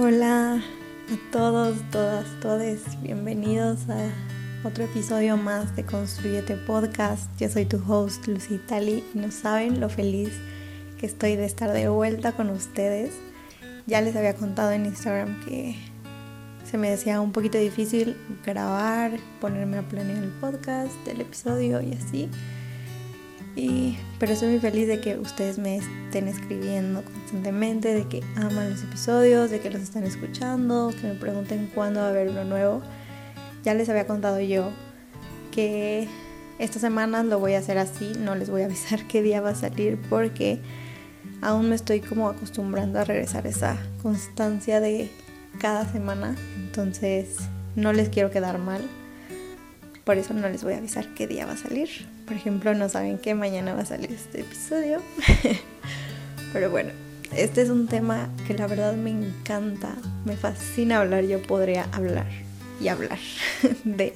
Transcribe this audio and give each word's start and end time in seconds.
Hola 0.00 0.62
a 1.10 1.32
todos, 1.32 1.76
todas, 1.90 2.24
todes. 2.38 2.82
Bienvenidos 3.02 3.80
a 3.88 4.12
otro 4.62 4.84
episodio 4.84 5.36
más 5.36 5.74
de 5.74 5.84
Construyete 5.84 6.54
Podcast. 6.54 7.28
Yo 7.36 7.48
soy 7.48 7.64
tu 7.64 7.82
host 7.84 8.28
Lucy 8.28 8.58
Tali 8.58 9.02
y 9.12 9.18
no 9.18 9.32
saben 9.32 9.80
lo 9.80 9.88
feliz 9.88 10.30
que 11.00 11.06
estoy 11.06 11.34
de 11.34 11.46
estar 11.46 11.72
de 11.72 11.88
vuelta 11.88 12.30
con 12.30 12.48
ustedes. 12.50 13.12
Ya 13.88 14.00
les 14.00 14.14
había 14.14 14.36
contado 14.36 14.70
en 14.70 14.86
Instagram 14.86 15.44
que 15.44 15.74
se 16.62 16.78
me 16.78 16.90
decía 16.90 17.20
un 17.20 17.32
poquito 17.32 17.58
difícil 17.58 18.16
grabar, 18.46 19.18
ponerme 19.40 19.78
a 19.78 19.82
planear 19.82 20.22
el 20.22 20.30
podcast, 20.30 20.94
el 21.08 21.22
episodio 21.22 21.80
y 21.80 21.94
así 21.94 22.30
pero 24.18 24.32
estoy 24.32 24.50
muy 24.50 24.60
feliz 24.60 24.86
de 24.86 25.00
que 25.00 25.16
ustedes 25.16 25.58
me 25.58 25.76
estén 25.76 26.28
escribiendo 26.28 27.02
constantemente, 27.02 27.94
de 27.94 28.06
que 28.06 28.22
aman 28.36 28.70
los 28.70 28.82
episodios, 28.82 29.50
de 29.50 29.60
que 29.60 29.70
los 29.70 29.82
están 29.82 30.04
escuchando, 30.04 30.92
que 31.00 31.06
me 31.06 31.14
pregunten 31.14 31.70
cuándo 31.74 32.00
va 32.00 32.06
a 32.06 32.10
haber 32.10 32.28
uno 32.28 32.44
nuevo. 32.44 32.82
Ya 33.64 33.74
les 33.74 33.88
había 33.88 34.06
contado 34.06 34.40
yo 34.40 34.70
que 35.50 36.08
estas 36.58 36.82
semanas 36.82 37.26
lo 37.26 37.38
voy 37.38 37.54
a 37.54 37.58
hacer 37.58 37.78
así, 37.78 38.12
no 38.18 38.34
les 38.34 38.50
voy 38.50 38.62
a 38.62 38.66
avisar 38.66 39.06
qué 39.08 39.22
día 39.22 39.40
va 39.40 39.50
a 39.50 39.54
salir 39.54 39.98
porque 40.08 40.60
aún 41.40 41.68
me 41.68 41.76
estoy 41.76 42.00
como 42.00 42.28
acostumbrando 42.28 42.98
a 42.98 43.04
regresar 43.04 43.46
esa 43.46 43.76
constancia 44.02 44.80
de 44.80 45.10
cada 45.58 45.90
semana, 45.90 46.36
entonces 46.56 47.36
no 47.76 47.92
les 47.92 48.08
quiero 48.08 48.30
quedar 48.30 48.58
mal. 48.58 48.82
Por 50.04 50.16
eso 50.16 50.34
no 50.34 50.48
les 50.48 50.64
voy 50.64 50.74
a 50.74 50.78
avisar 50.78 51.14
qué 51.14 51.26
día 51.26 51.46
va 51.46 51.52
a 51.52 51.56
salir. 51.56 52.17
Por 52.28 52.36
ejemplo, 52.36 52.74
no 52.74 52.90
saben 52.90 53.16
que 53.16 53.34
mañana 53.34 53.72
va 53.72 53.80
a 53.80 53.86
salir 53.86 54.12
este 54.12 54.42
episodio. 54.42 55.00
Pero 56.52 56.70
bueno, 56.70 56.90
este 57.34 57.62
es 57.62 57.70
un 57.70 57.88
tema 57.88 58.28
que 58.46 58.52
la 58.52 58.66
verdad 58.66 58.94
me 58.94 59.08
encanta, 59.08 59.96
me 60.26 60.36
fascina 60.36 61.00
hablar. 61.00 61.24
Yo 61.24 61.40
podría 61.42 61.84
hablar 61.90 62.26
y 62.82 62.88
hablar 62.88 63.18
de 63.84 64.12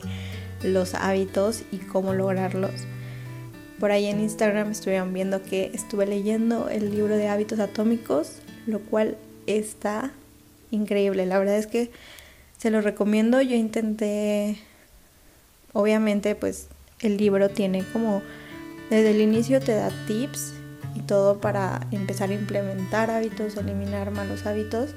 los 0.62 0.94
hábitos 0.94 1.62
y 1.72 1.78
cómo 1.78 2.12
lograrlos. 2.12 2.72
Por 3.80 3.92
ahí 3.92 4.04
en 4.06 4.20
Instagram 4.20 4.72
estuvieron 4.72 5.14
viendo 5.14 5.42
que 5.42 5.70
estuve 5.72 6.04
leyendo 6.04 6.68
el 6.68 6.90
libro 6.94 7.16
de 7.16 7.28
hábitos 7.28 7.60
atómicos, 7.60 8.42
lo 8.66 8.80
cual 8.80 9.16
está 9.46 10.12
increíble. 10.70 11.24
La 11.24 11.38
verdad 11.38 11.56
es 11.56 11.66
que 11.66 11.90
se 12.58 12.70
lo 12.70 12.82
recomiendo. 12.82 13.40
Yo 13.40 13.56
intenté 13.56 14.58
Obviamente, 15.72 16.34
pues 16.34 16.68
el 17.02 17.16
libro 17.16 17.50
tiene 17.50 17.84
como, 17.92 18.22
desde 18.90 19.10
el 19.10 19.20
inicio 19.20 19.60
te 19.60 19.74
da 19.74 19.90
tips 20.06 20.54
y 20.94 21.00
todo 21.00 21.40
para 21.40 21.86
empezar 21.90 22.30
a 22.30 22.34
implementar 22.34 23.10
hábitos, 23.10 23.56
eliminar 23.56 24.10
malos 24.10 24.46
hábitos. 24.46 24.94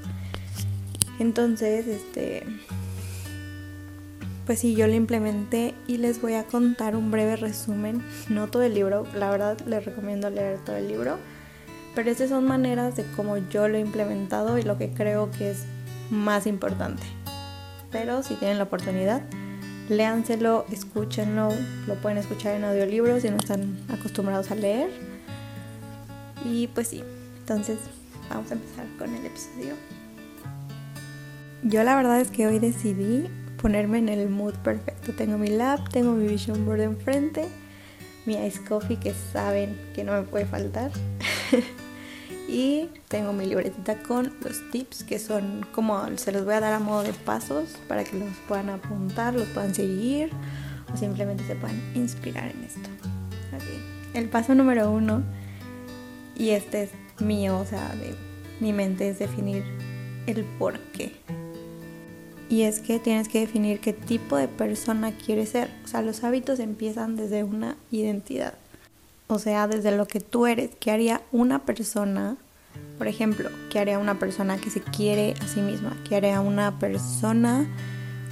Entonces, 1.20 1.88
este, 1.88 2.44
pues 4.46 4.60
sí, 4.60 4.76
yo 4.76 4.88
lo 4.88 4.94
implementé 4.94 5.74
y 5.88 5.98
les 5.98 6.22
voy 6.22 6.34
a 6.34 6.44
contar 6.44 6.96
un 6.96 7.10
breve 7.10 7.36
resumen, 7.36 8.04
no 8.30 8.48
todo 8.48 8.64
el 8.64 8.74
libro, 8.74 9.08
la 9.16 9.32
verdad 9.32 9.58
les 9.66 9.86
recomiendo 9.86 10.30
leer 10.30 10.60
todo 10.60 10.76
el 10.76 10.88
libro, 10.88 11.18
pero 11.96 12.12
estas 12.12 12.30
son 12.30 12.46
maneras 12.46 12.96
de 12.96 13.06
cómo 13.16 13.38
yo 13.38 13.68
lo 13.68 13.78
he 13.78 13.80
implementado 13.80 14.58
y 14.58 14.64
lo 14.64 14.78
que 14.78 14.90
creo 14.90 15.32
que 15.32 15.52
es 15.52 15.64
más 16.12 16.46
importante. 16.46 17.04
Pero 17.92 18.22
si 18.24 18.36
tienen 18.36 18.58
la 18.58 18.66
oportunidad, 18.66 19.22
léanselo, 19.90 20.66
escúchenlo, 20.72 21.50
lo 21.88 21.96
pueden 21.96 22.18
escuchar 22.18 22.56
en 22.56 22.64
audiolibros 22.64 23.22
si 23.22 23.30
no 23.30 23.38
están 23.38 23.78
acostumbrados 23.90 24.52
a 24.52 24.56
leer. 24.56 24.90
Y 26.44 26.68
pues 26.68 26.90
sí, 26.90 27.04
entonces 27.40 27.80
vamos 28.30 28.50
a 28.52 28.56
empezar 28.56 28.86
con 28.98 29.14
el 29.14 29.26
episodio. 29.26 29.76
Yo 31.64 31.84
la 31.84 31.96
verdad 31.96 32.20
es 32.20 32.30
que 32.30 32.46
hoy 32.46 32.60
decidí 32.60 33.28
ponerme 33.62 33.98
en 33.98 34.10
el 34.10 34.30
mood 34.30 34.54
perfecto. 34.56 35.14
Tengo 35.14 35.38
mi 35.38 35.50
lap, 35.50 35.90
tengo 35.90 36.12
mi 36.12 36.28
vision 36.28 36.66
board 36.66 36.82
enfrente, 36.82 37.48
mi 38.26 38.36
ice 38.36 38.64
coffee 38.64 38.98
que 38.98 39.14
saben 39.34 39.76
que 39.96 40.04
no 40.04 40.14
me 40.14 40.24
puede 40.24 40.46
faltar. 40.46 40.92
Y 42.48 42.90
tengo 43.08 43.34
mi 43.34 43.46
libretita 43.46 43.98
con 44.04 44.34
los 44.42 44.70
tips 44.72 45.04
que 45.04 45.18
son 45.18 45.66
como 45.74 46.06
se 46.18 46.32
los 46.32 46.46
voy 46.46 46.54
a 46.54 46.60
dar 46.60 46.74
a 46.74 46.80
modo 46.80 47.04
de 47.04 47.14
pasos 47.14 47.78
para 47.88 48.04
que 48.04 48.18
los 48.18 48.30
puedan 48.48 48.70
apuntar, 48.70 49.34
los 49.34 49.48
puedan 49.50 49.74
seguir 49.74 50.30
o 50.94 50.98
simplemente 50.98 51.44
se 51.46 51.56
puedan 51.56 51.82
inspirar 51.96 52.52
en 52.52 52.64
esto. 52.64 52.90
El 54.14 54.30
paso 54.30 54.56
número 54.56 54.90
uno, 54.92 55.24
y 56.38 56.52
este 56.52 56.84
es 56.84 56.92
mío, 57.20 57.60
o 57.60 57.66
sea, 57.66 57.94
de 57.96 58.16
mi 58.62 58.72
mente, 58.72 59.10
es 59.10 59.20
definir 59.20 59.66
el 60.26 60.46
por 60.58 60.80
qué. 60.80 61.12
Y 62.48 62.62
es 62.62 62.80
que 62.80 63.00
tienes 63.00 63.28
que 63.28 63.42
definir 63.42 63.82
qué 63.82 63.92
tipo 63.92 64.38
de 64.38 64.48
persona 64.48 65.12
quieres 65.12 65.50
ser. 65.50 65.70
O 65.84 65.88
sea, 65.90 66.02
los 66.02 66.24
hábitos 66.24 66.60
empiezan 66.60 67.18
desde 67.18 67.44
una 67.44 67.76
identidad. 67.92 68.54
O 69.28 69.40
sea, 69.40 69.68
desde 69.68 69.96
lo 69.96 70.08
que 70.08 70.20
tú 70.20 70.46
eres, 70.46 70.72
¿qué 70.80 70.92
haría 70.92 71.22
una 71.32 71.66
persona? 71.66 72.38
Por 72.98 73.08
ejemplo, 73.08 73.50
¿qué 73.72 73.80
haría 73.80 73.98
una 73.98 74.20
persona 74.20 74.58
que 74.58 74.70
se 74.70 74.82
quiere 74.82 75.34
a 75.42 75.48
sí 75.48 75.62
misma? 75.62 75.98
¿Qué 76.08 76.16
haría 76.16 76.42
una 76.42 76.78
persona 76.78 77.68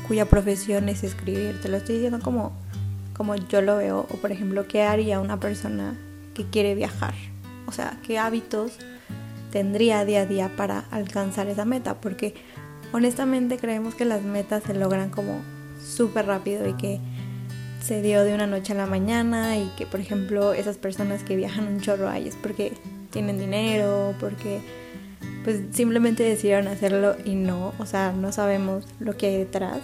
cuya 0.07 0.25
profesión 0.25 0.89
es 0.89 1.03
escribir? 1.03 1.59
Te 1.61 1.69
lo 1.69 1.77
estoy 1.77 1.95
diciendo 1.95 2.19
como, 2.21 2.51
como 3.13 3.35
yo 3.35 3.63
lo 3.63 3.77
veo. 3.77 4.05
O 4.11 4.17
por 4.17 4.31
ejemplo, 4.31 4.67
¿qué 4.67 4.83
haría 4.83 5.19
una 5.19 5.39
persona 5.39 5.97
que 6.35 6.45
quiere 6.45 6.75
viajar? 6.75 7.15
O 7.65 7.71
sea, 7.71 7.97
¿qué 8.05 8.19
hábitos 8.19 8.73
tendría 9.51 10.05
día 10.05 10.21
a 10.21 10.25
día 10.27 10.51
para 10.55 10.85
alcanzar 10.91 11.47
esa 11.47 11.65
meta? 11.65 12.01
Porque 12.01 12.35
honestamente 12.91 13.57
creemos 13.57 13.95
que 13.95 14.05
las 14.05 14.21
metas 14.21 14.61
se 14.63 14.75
logran 14.75 15.09
como 15.09 15.41
súper 15.83 16.27
rápido 16.27 16.67
y 16.67 16.73
que 16.73 16.99
se 17.83 18.01
dio 18.01 18.23
de 18.23 18.33
una 18.33 18.47
noche 18.47 18.71
a 18.71 18.77
la 18.77 18.85
mañana 18.85 19.57
y 19.57 19.69
que 19.77 19.85
por 19.85 19.99
ejemplo 19.99 20.53
esas 20.53 20.77
personas 20.77 21.23
que 21.23 21.35
viajan 21.35 21.67
un 21.67 21.81
chorro 21.81 22.07
ahí 22.07 22.29
es 22.29 22.35
porque 22.35 22.71
tienen 23.09 23.37
dinero, 23.37 24.15
porque 24.21 24.61
pues 25.43 25.59
simplemente 25.73 26.23
decidieron 26.23 26.69
hacerlo 26.69 27.17
y 27.25 27.35
no, 27.35 27.73
o 27.79 27.85
sea, 27.85 28.13
no 28.13 28.31
sabemos 28.31 28.85
lo 28.99 29.17
que 29.17 29.27
hay 29.27 29.37
detrás. 29.37 29.79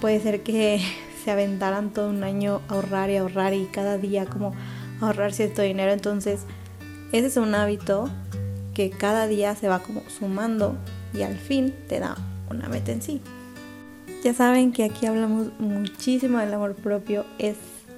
Puede 0.00 0.20
ser 0.20 0.42
que 0.42 0.80
se 1.24 1.30
aventaran 1.30 1.92
todo 1.92 2.08
un 2.08 2.24
año 2.24 2.62
a 2.68 2.74
ahorrar 2.74 3.10
y 3.10 3.16
ahorrar 3.16 3.52
y 3.52 3.66
cada 3.66 3.98
día 3.98 4.24
como 4.24 4.54
ahorrar 5.02 5.34
cierto 5.34 5.60
dinero, 5.60 5.92
entonces 5.92 6.40
ese 7.12 7.26
es 7.26 7.36
un 7.36 7.54
hábito 7.54 8.08
que 8.72 8.88
cada 8.88 9.26
día 9.26 9.54
se 9.54 9.68
va 9.68 9.80
como 9.80 10.02
sumando 10.08 10.76
y 11.12 11.22
al 11.22 11.36
fin 11.36 11.74
te 11.88 12.00
da 12.00 12.16
una 12.48 12.68
meta 12.68 12.90
en 12.92 13.02
sí. 13.02 13.20
Ya 14.24 14.32
saben 14.32 14.72
que 14.72 14.84
aquí 14.84 15.04
hablamos 15.04 15.48
muchísimo 15.58 16.38
del 16.38 16.54
amor 16.54 16.74
propio, 16.74 17.26
es 17.38 17.56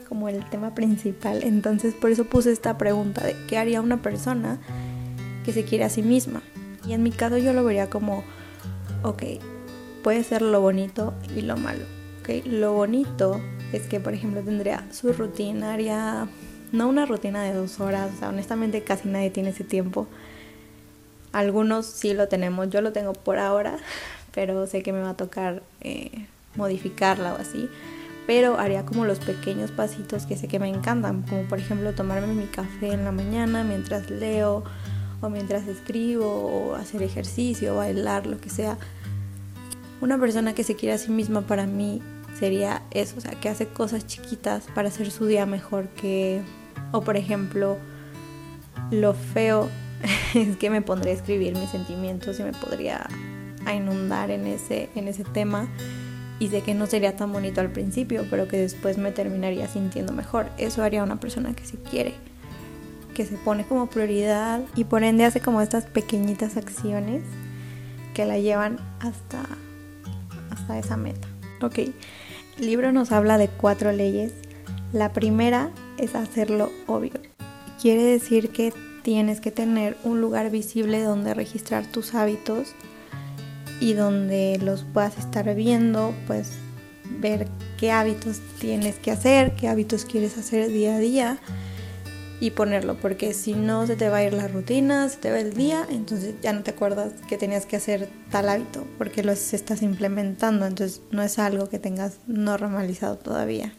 como 0.09 0.29
el 0.29 0.45
tema 0.51 0.75
principal, 0.75 1.45
entonces 1.45 1.95
por 1.95 2.11
eso 2.11 2.25
puse 2.25 2.51
esta 2.51 2.77
pregunta 2.77 3.25
de 3.25 3.37
qué 3.47 3.59
haría 3.59 3.81
una 3.81 4.03
persona 4.03 4.59
que 5.45 5.53
se 5.53 5.65
quiere 5.65 5.85
a 5.85 5.89
sí 5.89 6.03
misma. 6.03 6.43
Y 6.85 6.95
en 6.95 7.05
mi 7.05 7.13
caso 7.13 7.39
yo 7.39 7.53
lo 7.53 7.63
vería 7.63 7.89
como, 7.89 8.25
ok, 9.05 9.23
puede 10.03 10.25
ser 10.25 10.43
lo 10.43 10.61
bonito 10.61 11.15
y 11.37 11.43
lo 11.43 11.57
malo. 11.57 11.85
¿ok? 12.23 12.45
Lo 12.45 12.73
bonito 12.73 13.41
es 13.73 13.83
que, 13.83 14.01
por 14.01 14.13
ejemplo, 14.13 14.43
tendría 14.43 14.85
su 14.93 15.13
rutina, 15.13 15.75
haría 15.75 16.27
no 16.73 16.89
una 16.89 17.07
rutina 17.07 17.45
de 17.45 17.55
dos 17.55 17.79
horas, 17.79 18.11
o 18.17 18.19
sea, 18.19 18.31
honestamente 18.31 18.83
casi 18.83 19.09
nadie 19.09 19.31
tiene 19.31 19.51
ese 19.51 19.63
tiempo. 19.63 20.09
Algunos 21.31 21.87
sí 21.87 22.15
lo 22.15 22.27
tenemos, 22.27 22.69
yo 22.69 22.81
lo 22.81 22.93
tengo 22.93 23.13
por 23.13 23.39
ahora, 23.39 23.77
pero 24.37 24.67
sé 24.67 24.83
que 24.83 24.93
me 24.93 25.01
va 25.01 25.11
a 25.11 25.17
tocar 25.17 25.63
eh, 25.81 26.27
modificarla 26.55 27.33
o 27.33 27.39
así. 27.39 27.69
Pero 28.27 28.59
haría 28.59 28.85
como 28.85 29.07
los 29.07 29.19
pequeños 29.19 29.71
pasitos 29.71 30.27
que 30.27 30.37
sé 30.37 30.47
que 30.47 30.59
me 30.59 30.69
encantan, 30.69 31.23
como 31.23 31.43
por 31.45 31.59
ejemplo 31.59 31.95
tomarme 31.95 32.35
mi 32.35 32.47
café 32.47 32.93
en 32.93 33.05
la 33.05 33.13
mañana 33.13 33.65
mientras 33.65 34.11
leo 34.11 34.63
o 35.23 35.31
mientras 35.31 35.67
escribo 35.67 36.27
o 36.27 36.75
hacer 36.75 37.03
ejercicio, 37.03 37.77
bailar, 37.77 38.27
lo 38.27 38.39
que 38.39 38.51
sea. 38.51 38.77
Una 40.03 40.19
persona 40.19 40.55
que 40.55 40.65
se 40.65 40.77
quiere 40.77 40.95
a 40.95 40.99
sí 40.99 41.11
misma 41.11 41.43
para 41.43 41.67
mí 41.67 42.03
sería 42.39 42.83
eso, 42.91 43.15
o 43.17 43.21
sea, 43.23 43.33
que 43.41 43.49
hace 43.49 43.67
cosas 43.69 44.07
chiquitas 44.07 44.65
para 44.75 44.89
hacer 44.89 45.11
su 45.11 45.27
día 45.27 45.47
mejor 45.47 45.89
que... 45.89 46.43
O 46.93 47.01
por 47.01 47.17
ejemplo, 47.17 47.79
lo 48.91 49.15
feo 49.15 49.71
es 50.35 50.59
que 50.59 50.69
me 50.69 50.83
pondría 50.83 51.15
a 51.15 51.17
escribir 51.17 51.57
mis 51.57 51.71
sentimientos 51.71 52.39
y 52.39 52.43
me 52.43 52.53
podría 52.53 53.09
a 53.67 53.75
inundar 53.75 54.31
en 54.31 54.47
ese, 54.47 54.89
en 54.95 55.09
ese 55.09 55.25
tema 55.25 55.69
y 56.39 56.49
sé 56.49 56.63
que 56.63 56.75
no 56.75 56.87
sería 56.87 57.17
tan 57.17 57.33
bonito 57.33 57.61
al 57.61 57.71
principio, 57.71 58.27
pero 58.31 58.49
que 58.49 58.57
después 58.57 58.99
me 58.99 59.13
terminaría 59.13 59.69
sintiendo 59.69 60.13
mejor. 60.13 60.47
Eso 60.59 60.83
haría 60.83 61.03
una 61.03 61.19
persona 61.19 61.55
que 61.55 61.65
se 61.65 61.77
quiere, 61.77 62.15
que 63.15 63.25
se 63.25 63.37
pone 63.37 63.65
como 63.65 63.87
prioridad 63.87 64.61
y 64.75 64.85
por 64.85 65.03
ende 65.03 65.25
hace 65.25 65.41
como 65.41 65.61
estas 65.61 65.85
pequeñitas 65.85 66.57
acciones 66.57 67.23
que 68.15 68.25
la 68.25 68.39
llevan 68.39 68.79
hasta, 69.01 69.43
hasta 70.51 70.79
esa 70.79 70.97
meta. 70.97 71.27
Ok, 71.63 71.79
el 71.79 72.67
libro 72.67 72.93
nos 72.93 73.13
habla 73.13 73.39
de 73.39 73.49
cuatro 73.49 73.93
leyes. 73.93 74.33
La 74.93 75.13
primera 75.13 75.71
es 75.99 76.15
hacerlo 76.15 76.71
obvio. 76.87 77.13
Quiere 77.81 78.03
decir 78.03 78.51
que 78.51 78.73
tienes 79.03 79.41
que 79.41 79.51
tener 79.51 79.97
un 80.05 80.21
lugar 80.21 80.51
visible 80.51 81.01
donde 81.03 81.33
registrar 81.33 81.87
tus 81.87 82.15
hábitos 82.15 82.75
y 83.81 83.93
donde 83.93 84.59
los 84.63 84.85
puedas 84.85 85.19
estar 85.19 85.55
viendo, 85.55 86.15
pues 86.27 86.53
ver 87.21 87.49
qué 87.79 87.93
hábitos 87.93 88.41
tienes 88.59 88.97
que 88.97 89.11
hacer, 89.11 89.55
qué 89.55 89.69
hábitos 89.69 90.05
quieres 90.05 90.39
hacer 90.39 90.69
día 90.69 90.97
a 90.97 90.99
día 90.99 91.39
y 92.41 92.51
ponerlo, 92.51 92.97
porque 92.97 93.33
si 93.33 93.55
no 93.55 93.87
se 93.87 93.97
te 93.97 94.09
va 94.09 94.19
a 94.19 94.25
ir 94.25 94.35
la 94.35 94.49
rutina, 94.49 95.09
se 95.09 95.19
te 95.19 95.31
va 95.31 95.39
el 95.39 95.55
día, 95.55 95.87
entonces 95.89 96.35
ya 96.43 96.53
no 96.53 96.63
te 96.63 96.71
acuerdas 96.71 97.13
que 97.29 97.39
tenías 97.39 97.65
que 97.65 97.77
hacer 97.77 98.11
tal 98.31 98.49
hábito, 98.49 98.87
porque 98.99 99.23
lo 99.23 99.33
estás 99.33 99.83
implementando, 99.83 100.67
entonces 100.67 101.01
no 101.11 101.23
es 101.23 101.39
algo 101.39 101.69
que 101.69 101.79
tengas 101.79 102.19
normalizado 102.27 103.17
todavía. 103.17 103.73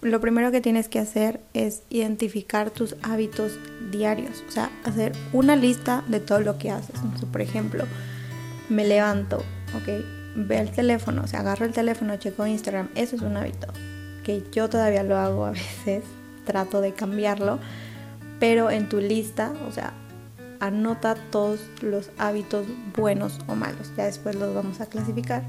Lo 0.00 0.20
primero 0.20 0.52
que 0.52 0.60
tienes 0.60 0.88
que 0.88 1.00
hacer 1.00 1.40
es 1.54 1.82
identificar 1.90 2.70
tus 2.70 2.96
hábitos 3.02 3.58
diarios, 3.90 4.44
o 4.48 4.50
sea, 4.52 4.70
hacer 4.84 5.12
una 5.32 5.56
lista 5.56 6.04
de 6.06 6.20
todo 6.20 6.40
lo 6.40 6.56
que 6.56 6.70
haces. 6.70 6.94
por 7.30 7.42
ejemplo, 7.42 7.84
me 8.68 8.86
levanto, 8.86 9.38
ok, 9.74 10.04
ve 10.36 10.58
el 10.58 10.70
teléfono, 10.70 11.22
o 11.22 11.26
sea, 11.26 11.40
agarro 11.40 11.64
el 11.64 11.72
teléfono, 11.72 12.16
checo 12.16 12.46
Instagram, 12.46 12.88
eso 12.94 13.16
es 13.16 13.22
un 13.22 13.36
hábito, 13.36 13.68
que 14.24 14.44
yo 14.52 14.68
todavía 14.68 15.02
lo 15.02 15.16
hago 15.16 15.46
a 15.46 15.50
veces, 15.84 16.04
trato 16.44 16.80
de 16.80 16.92
cambiarlo, 16.92 17.58
pero 18.38 18.70
en 18.70 18.88
tu 18.88 18.98
lista, 18.98 19.52
o 19.68 19.72
sea, 19.72 19.92
anota 20.60 21.14
todos 21.30 21.60
los 21.82 22.10
hábitos 22.18 22.66
buenos 22.96 23.38
o 23.46 23.54
malos, 23.54 23.92
ya 23.96 24.04
después 24.04 24.36
los 24.36 24.54
vamos 24.54 24.80
a 24.80 24.86
clasificar. 24.86 25.42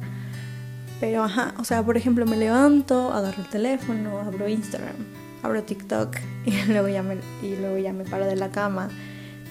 Pero 0.99 1.23
ajá, 1.23 1.53
o 1.57 1.63
sea, 1.63 1.81
por 1.81 1.95
ejemplo, 1.95 2.25
me 2.25 2.35
levanto, 2.35 3.13
agarro 3.13 3.41
el 3.41 3.49
teléfono, 3.49 4.19
abro 4.19 4.49
Instagram, 4.49 4.95
abro 5.43 5.63
TikTok 5.63 6.17
y 6.45 6.51
luego 6.67 6.89
ya 6.89 7.03
me, 7.03 7.17
y 7.41 7.55
luego 7.55 7.77
ya 7.77 7.93
me 7.93 8.03
paro 8.03 8.25
de 8.25 8.35
la 8.35 8.49
cama, 8.49 8.89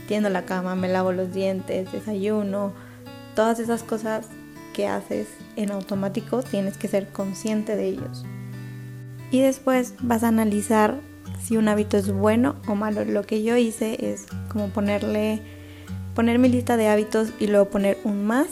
tiendo 0.07 0.29
la 0.29 0.45
cama, 0.45 0.75
me 0.75 0.89
lavo 0.89 1.13
los 1.13 1.33
dientes, 1.33 1.91
desayuno, 1.91 2.73
todas 3.39 3.61
esas 3.61 3.85
cosas 3.85 4.27
que 4.75 4.89
haces 4.89 5.29
en 5.55 5.71
automático 5.71 6.43
tienes 6.43 6.77
que 6.77 6.89
ser 6.89 7.07
consciente 7.07 7.77
de 7.77 7.87
ellos. 7.87 8.25
Y 9.31 9.41
después 9.41 9.95
vas 10.01 10.25
a 10.25 10.29
analizar 10.29 10.99
si 11.41 11.57
un 11.57 11.69
hábito 11.69 11.97
es 11.97 12.11
bueno 12.11 12.57
o 12.67 12.75
malo. 12.75 13.05
Lo 13.05 13.23
que 13.23 13.45
yo 13.45 13.57
hice 13.57 14.11
es 14.11 14.27
como 14.49 14.71
ponerle 14.71 15.41
poner 16.17 16.41
mi 16.41 16.49
lista 16.49 16.77
de 16.77 16.89
hábitos 16.89 17.29
y 17.39 17.47
luego 17.47 17.71
poner 17.71 17.99
un 18.03 18.27
más 18.27 18.49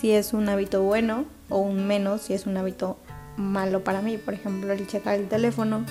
si 0.00 0.12
es 0.12 0.32
un 0.32 0.48
hábito 0.48 0.84
bueno 0.84 1.24
o 1.48 1.58
un 1.58 1.88
menos 1.88 2.20
si 2.20 2.34
es 2.34 2.46
un 2.46 2.56
hábito 2.58 2.96
malo 3.36 3.82
para 3.82 4.02
mí. 4.02 4.18
Por 4.18 4.34
ejemplo, 4.34 4.72
el 4.72 4.86
checar 4.86 5.16
el 5.16 5.26
teléfono 5.26 5.84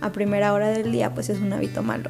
a 0.00 0.10
primera 0.10 0.54
hora 0.54 0.68
del 0.68 0.90
día 0.90 1.12
pues 1.12 1.28
es 1.28 1.38
un 1.38 1.52
hábito 1.52 1.82
malo. 1.82 2.08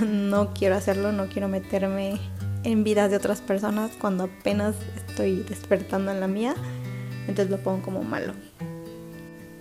No 0.00 0.54
quiero 0.54 0.76
hacerlo, 0.76 1.12
no 1.12 1.26
quiero 1.26 1.48
meterme 1.48 2.18
en 2.64 2.84
vidas 2.84 3.10
de 3.10 3.16
otras 3.16 3.40
personas 3.40 3.92
cuando 3.98 4.24
apenas 4.24 4.74
estoy 5.08 5.44
despertando 5.48 6.10
en 6.12 6.20
la 6.20 6.28
mía. 6.28 6.54
Entonces 7.28 7.50
lo 7.50 7.58
pongo 7.58 7.82
como 7.82 8.02
malo. 8.02 8.32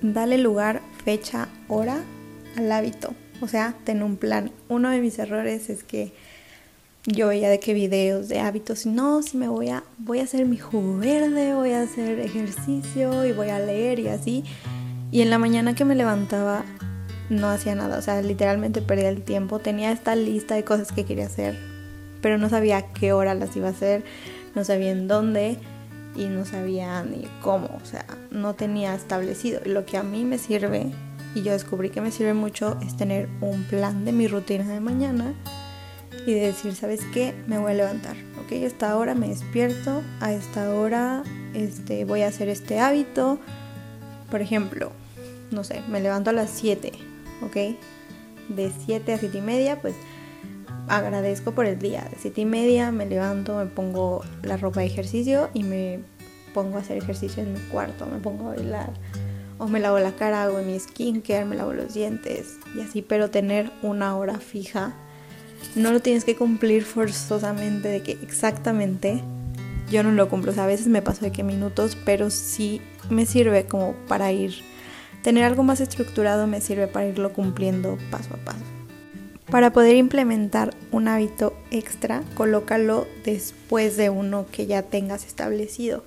Dale 0.02 0.38
lugar, 0.38 0.82
fecha, 1.04 1.50
hora 1.68 2.00
al 2.58 2.72
hábito. 2.72 3.14
O 3.42 3.48
sea, 3.48 3.76
ten 3.84 4.04
un 4.04 4.18
plan. 4.18 4.52
Uno 4.68 4.90
de 4.90 5.00
mis 5.00 5.20
errores 5.20 5.70
es 5.70 5.84
que 5.84 6.14
yo 7.06 7.28
veía 7.28 7.50
de 7.50 7.60
qué 7.60 7.74
videos 7.74 8.28
de 8.28 8.40
hábitos, 8.40 8.86
no, 8.86 9.22
si 9.22 9.38
me 9.38 9.48
voy 9.48 9.70
a, 9.70 9.84
voy 9.98 10.20
a 10.20 10.24
hacer 10.24 10.46
mi 10.46 10.58
jugo 10.58 10.98
verde, 10.98 11.54
voy 11.54 11.72
a 11.72 11.82
hacer 11.82 12.20
ejercicio 12.20 13.26
y 13.26 13.32
voy 13.32 13.50
a 13.50 13.60
leer 13.60 14.00
y 14.00 14.10
así. 14.10 14.44
Y 15.12 15.22
en 15.22 15.30
la 15.30 15.40
mañana 15.40 15.74
que 15.76 15.86
me 15.86 15.96
levantaba 15.96 16.66
no 17.30 17.48
hacía 17.50 17.76
nada, 17.76 17.98
o 17.98 18.02
sea, 18.02 18.22
literalmente 18.22 18.82
perdía 18.82 19.10
el 19.10 19.22
tiempo. 19.22 19.60
Tenía 19.60 19.92
esta 19.92 20.16
lista 20.16 20.56
de 20.56 20.64
cosas 20.64 20.92
que 20.92 21.06
quería 21.06 21.28
hacer, 21.28 21.58
pero 22.22 22.38
no 22.38 22.50
sabía 22.50 22.92
qué 22.94 23.14
hora 23.14 23.34
las 23.34 23.56
iba 23.56 23.68
a 23.68 23.72
hacer, 23.72 24.04
no 24.56 24.64
sabía 24.64 24.92
en 24.92 25.08
dónde 25.08 25.58
y 26.16 26.26
no 26.26 26.46
sabía 26.46 27.04
ni 27.04 27.28
cómo, 27.42 27.70
o 27.82 27.86
sea, 27.86 28.06
no 28.32 28.56
tenía 28.56 28.96
establecido. 28.96 29.62
Lo 29.66 29.86
que 29.86 29.98
a 29.98 30.04
mí 30.04 30.26
me 30.26 30.38
sirve 30.38 30.92
y 31.36 31.44
yo 31.44 31.52
descubrí 31.52 31.90
que 31.90 32.02
me 32.02 32.12
sirve 32.12 32.34
mucho 32.34 32.78
es 32.86 32.98
tener 32.98 33.30
un 33.42 33.64
plan 33.64 34.06
de 34.06 34.12
mi 34.12 34.28
rutina 34.28 34.68
de 34.68 34.80
mañana 34.80 35.34
y 36.26 36.34
decir, 36.34 36.76
¿sabes 36.76 37.02
qué? 37.14 37.34
Me 37.48 37.58
voy 37.58 37.72
a 37.72 37.76
levantar, 37.76 38.16
¿ok? 38.44 38.52
A 38.52 38.56
esta 38.56 38.98
hora 38.98 39.16
me 39.16 39.30
despierto, 39.30 40.02
a 40.20 40.34
esta 40.34 40.74
hora 40.74 41.24
este, 41.54 42.06
voy 42.06 42.24
a 42.24 42.28
hacer 42.28 42.50
este 42.50 42.80
hábito. 42.80 43.40
Por 44.30 44.42
ejemplo, 44.42 44.92
no 45.52 45.64
sé, 45.64 45.82
me 45.88 46.02
levanto 46.02 46.32
a 46.32 46.34
las 46.34 46.50
7, 46.50 46.92
¿ok? 47.44 47.56
De 48.50 48.72
7 48.86 49.14
a 49.14 49.18
7 49.18 49.38
y 49.38 49.42
media, 49.42 49.82
pues 49.82 49.96
agradezco 50.90 51.54
por 51.54 51.66
el 51.66 51.80
día. 51.80 52.08
De 52.10 52.18
7 52.20 52.42
y 52.42 52.46
media 52.46 52.92
me 52.92 53.06
levanto, 53.06 53.58
me 53.58 53.66
pongo 53.66 54.24
la 54.44 54.58
ropa 54.58 54.82
de 54.82 54.88
ejercicio 54.88 55.50
y 55.54 55.64
me 55.64 56.00
pongo 56.54 56.78
a 56.78 56.82
hacer 56.82 56.98
ejercicio 56.98 57.44
en 57.44 57.54
mi 57.54 57.60
cuarto, 57.60 58.06
me 58.06 58.18
pongo 58.18 58.50
a 58.50 58.56
bailar 58.56 58.92
o 59.60 59.68
me 59.68 59.80
lavo 59.80 60.00
la 60.00 60.14
cara, 60.14 60.44
hago 60.44 60.60
mi 60.60 60.80
skincare, 60.80 61.46
me 61.46 61.56
lavo 61.56 61.74
los 61.74 61.94
dientes 61.94 62.58
y 62.76 62.82
así, 62.82 63.02
pero 63.02 63.30
tener 63.30 63.72
una 63.84 64.18
hora 64.18 64.40
fija. 64.40 64.94
No 65.76 65.92
lo 65.92 66.00
tienes 66.00 66.24
que 66.24 66.36
cumplir 66.36 66.84
forzosamente 66.84 67.90
de 67.90 68.02
que 68.02 68.14
exactamente 68.24 69.22
yo 69.92 70.02
no 70.02 70.12
lo 70.12 70.30
cumplo. 70.30 70.52
O 70.52 70.56
sea, 70.56 70.64
a 70.64 70.68
veces 70.68 70.88
me 70.88 71.02
paso 71.02 71.26
de 71.26 71.32
que 71.32 71.44
minutos, 71.44 71.98
pero 72.06 72.30
sí 72.30 72.82
me 73.10 73.26
sirve 73.26 73.66
como 73.66 73.94
para 74.08 74.32
ir. 74.32 74.56
Tener 75.22 75.44
algo 75.44 75.64
más 75.64 75.82
estructurado 75.82 76.48
me 76.48 76.62
sirve 76.62 76.88
para 76.88 77.08
irlo 77.08 77.34
cumpliendo 77.34 77.98
paso 78.10 78.34
a 78.34 78.38
paso. 78.38 78.79
Para 79.52 79.74
poder 79.74 79.96
implementar 79.96 80.76
un 80.92 81.08
hábito 81.08 81.56
extra, 81.72 82.22
colócalo 82.36 83.08
después 83.26 83.98
de 83.98 84.12
uno 84.12 84.46
que 84.52 84.68
ya 84.68 84.84
tengas 84.84 85.26
establecido. 85.26 86.04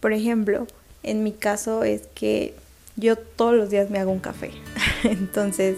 Por 0.00 0.14
ejemplo, 0.14 0.66
en 1.02 1.22
mi 1.22 1.32
caso 1.32 1.84
es 1.84 2.08
que 2.14 2.54
yo 2.96 3.16
todos 3.16 3.54
los 3.54 3.68
días 3.68 3.90
me 3.90 3.98
hago 3.98 4.10
un 4.10 4.20
café. 4.20 4.50
Entonces, 5.04 5.76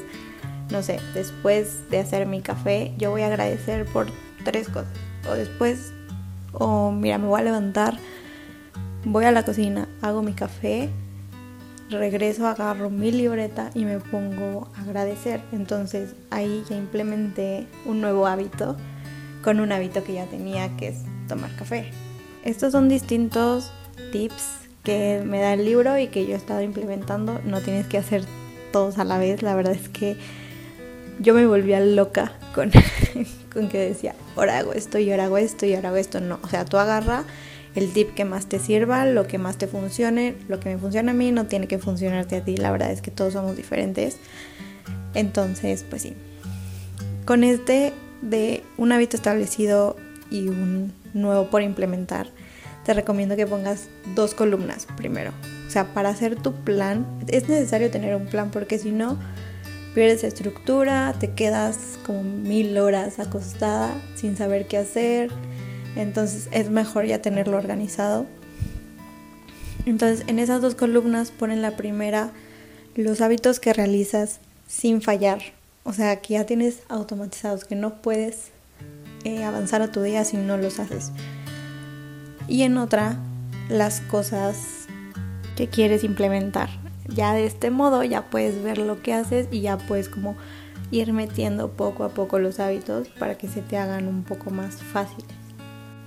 no 0.70 0.80
sé, 0.84 1.00
después 1.12 1.90
de 1.90 1.98
hacer 1.98 2.24
mi 2.26 2.40
café, 2.40 2.92
yo 2.98 3.10
voy 3.10 3.22
a 3.22 3.26
agradecer 3.26 3.84
por 3.86 4.06
tres 4.44 4.68
cosas. 4.68 4.92
O 5.28 5.34
después, 5.34 5.92
o 6.52 6.92
mira, 6.92 7.18
me 7.18 7.26
voy 7.26 7.40
a 7.40 7.44
levantar, 7.44 7.98
voy 9.04 9.24
a 9.24 9.32
la 9.32 9.44
cocina, 9.44 9.88
hago 10.02 10.22
mi 10.22 10.34
café, 10.34 10.90
regreso, 11.90 12.46
agarro 12.46 12.90
mi 12.90 13.12
libreta 13.12 13.70
y 13.74 13.84
me 13.84 13.98
pongo 13.98 14.68
a 14.76 14.82
agradecer. 14.82 15.40
Entonces 15.52 16.14
ahí 16.30 16.64
ya 16.68 16.76
implementé 16.76 17.66
un 17.84 18.00
nuevo 18.00 18.26
hábito 18.26 18.76
con 19.42 19.60
un 19.60 19.72
hábito 19.72 20.02
que 20.02 20.14
ya 20.14 20.26
tenía, 20.26 20.76
que 20.76 20.88
es 20.88 20.98
tomar 21.28 21.54
café. 21.56 21.90
Estos 22.44 22.72
son 22.72 22.88
distintos 22.88 23.72
tips 24.12 24.44
que 24.82 25.22
me 25.24 25.40
da 25.40 25.54
el 25.54 25.64
libro 25.64 25.98
y 25.98 26.08
que 26.08 26.26
yo 26.26 26.34
he 26.34 26.36
estado 26.36 26.62
implementando. 26.62 27.40
No 27.44 27.60
tienes 27.60 27.86
que 27.86 27.98
hacer 27.98 28.24
todos 28.72 28.98
a 28.98 29.04
la 29.04 29.18
vez. 29.18 29.42
La 29.42 29.54
verdad 29.54 29.72
es 29.72 29.88
que 29.88 30.16
yo 31.18 31.34
me 31.34 31.46
volvía 31.46 31.80
loca 31.80 32.32
con, 32.54 32.70
con 33.52 33.68
que 33.68 33.78
decía, 33.78 34.14
ahora 34.36 34.58
hago 34.58 34.72
esto 34.72 34.98
y 34.98 35.10
ahora 35.10 35.24
hago 35.24 35.38
esto 35.38 35.66
y 35.66 35.74
ahora 35.74 35.88
hago 35.88 35.96
esto. 35.96 36.20
No, 36.20 36.38
o 36.42 36.48
sea, 36.48 36.64
tú 36.64 36.78
agarra 36.78 37.24
el 37.76 37.92
tip 37.92 38.14
que 38.14 38.24
más 38.24 38.46
te 38.46 38.58
sirva, 38.58 39.04
lo 39.04 39.26
que 39.26 39.38
más 39.38 39.58
te 39.58 39.66
funcione. 39.66 40.34
Lo 40.48 40.58
que 40.58 40.70
me 40.70 40.78
funciona 40.78 41.12
a 41.12 41.14
mí 41.14 41.30
no 41.30 41.46
tiene 41.46 41.68
que 41.68 41.78
funcionarte 41.78 42.36
a 42.36 42.44
ti. 42.44 42.56
La 42.56 42.72
verdad 42.72 42.90
es 42.90 43.02
que 43.02 43.10
todos 43.10 43.34
somos 43.34 43.54
diferentes. 43.54 44.16
Entonces, 45.14 45.84
pues 45.88 46.02
sí. 46.02 46.14
Con 47.26 47.44
este 47.44 47.92
de 48.22 48.64
un 48.78 48.92
hábito 48.92 49.16
establecido 49.16 49.96
y 50.30 50.48
un 50.48 50.92
nuevo 51.12 51.50
por 51.50 51.60
implementar, 51.62 52.28
te 52.84 52.94
recomiendo 52.94 53.36
que 53.36 53.46
pongas 53.46 53.88
dos 54.14 54.34
columnas 54.34 54.86
primero. 54.96 55.32
O 55.66 55.70
sea, 55.70 55.92
para 55.92 56.08
hacer 56.08 56.36
tu 56.36 56.54
plan 56.54 57.06
es 57.28 57.48
necesario 57.48 57.90
tener 57.90 58.16
un 58.16 58.26
plan 58.26 58.50
porque 58.50 58.78
si 58.78 58.90
no 58.90 59.18
pierdes 59.94 60.24
estructura, 60.24 61.14
te 61.18 61.32
quedas 61.32 61.98
como 62.06 62.22
mil 62.22 62.78
horas 62.78 63.18
acostada 63.18 63.92
sin 64.14 64.36
saber 64.36 64.66
qué 64.66 64.78
hacer. 64.78 65.30
Entonces 65.96 66.48
es 66.52 66.70
mejor 66.70 67.06
ya 67.06 67.20
tenerlo 67.20 67.56
organizado. 67.56 68.26
Entonces 69.86 70.24
en 70.28 70.38
esas 70.38 70.60
dos 70.60 70.74
columnas 70.74 71.30
ponen 71.30 71.62
la 71.62 71.76
primera 71.76 72.30
los 72.94 73.20
hábitos 73.20 73.60
que 73.60 73.72
realizas 73.72 74.40
sin 74.66 75.02
fallar. 75.02 75.40
O 75.84 75.92
sea, 75.92 76.20
que 76.20 76.34
ya 76.34 76.44
tienes 76.44 76.80
automatizados, 76.88 77.64
que 77.64 77.76
no 77.76 78.02
puedes 78.02 78.48
eh, 79.24 79.44
avanzar 79.44 79.82
a 79.82 79.92
tu 79.92 80.02
día 80.02 80.24
si 80.24 80.36
no 80.36 80.56
los 80.56 80.78
haces 80.80 81.12
y 82.48 82.62
en 82.62 82.78
otra 82.78 83.18
las 83.68 84.00
cosas 84.00 84.86
que 85.56 85.68
quieres 85.68 86.04
implementar. 86.04 86.68
Ya 87.08 87.32
de 87.34 87.46
este 87.46 87.70
modo 87.70 88.02
ya 88.04 88.30
puedes 88.30 88.62
ver 88.62 88.78
lo 88.78 89.02
que 89.02 89.14
haces 89.14 89.48
y 89.50 89.60
ya 89.60 89.78
puedes 89.78 90.08
como 90.08 90.36
ir 90.90 91.12
metiendo 91.12 91.70
poco 91.70 92.04
a 92.04 92.10
poco 92.10 92.38
los 92.38 92.60
hábitos 92.60 93.08
para 93.08 93.36
que 93.36 93.48
se 93.48 93.62
te 93.62 93.76
hagan 93.76 94.06
un 94.06 94.22
poco 94.22 94.50
más 94.50 94.76
fáciles. 94.76 95.45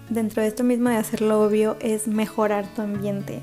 Dentro 0.09 0.41
de 0.41 0.47
esto 0.47 0.63
mismo 0.63 0.89
de 0.89 0.97
hacerlo 0.97 1.41
obvio 1.41 1.77
es 1.79 2.07
mejorar 2.07 2.65
tu 2.75 2.81
ambiente. 2.81 3.41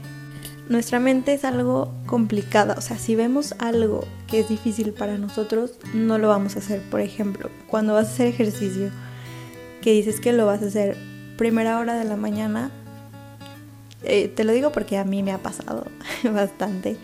Nuestra 0.69 0.99
mente 0.99 1.33
es 1.33 1.45
algo 1.45 1.95
complicada, 2.07 2.75
o 2.77 2.81
sea, 2.81 2.99
si 2.99 3.15
vemos 3.15 3.55
algo 3.61 4.05
que 4.27 4.41
es 4.41 4.49
difícil 4.49 4.93
para 4.93 5.17
nosotros, 5.17 5.75
no 5.95 6.19
lo 6.19 6.29
vamos 6.29 6.57
a 6.57 6.59
hacer. 6.59 6.83
Por 6.91 7.01
ejemplo, 7.01 7.51
cuando 7.69 7.95
vas 7.95 8.09
a 8.09 8.11
hacer 8.11 8.27
ejercicio, 8.27 8.91
que 9.81 9.93
dices 9.93 10.21
que 10.21 10.33
lo 10.33 10.45
vas 10.45 10.63
a 10.63 10.67
hacer 10.67 10.97
primera 11.39 11.79
hora 11.79 11.95
de 11.95 12.05
la 12.05 12.17
mañana, 12.17 12.71
Eh, 14.03 14.29
te 14.29 14.45
lo 14.45 14.53
digo 14.53 14.71
porque 14.71 14.99
a 14.99 15.05
mí 15.05 15.23
me 15.23 15.33
ha 15.33 15.39
pasado 15.39 15.87
bastante. 16.33 16.97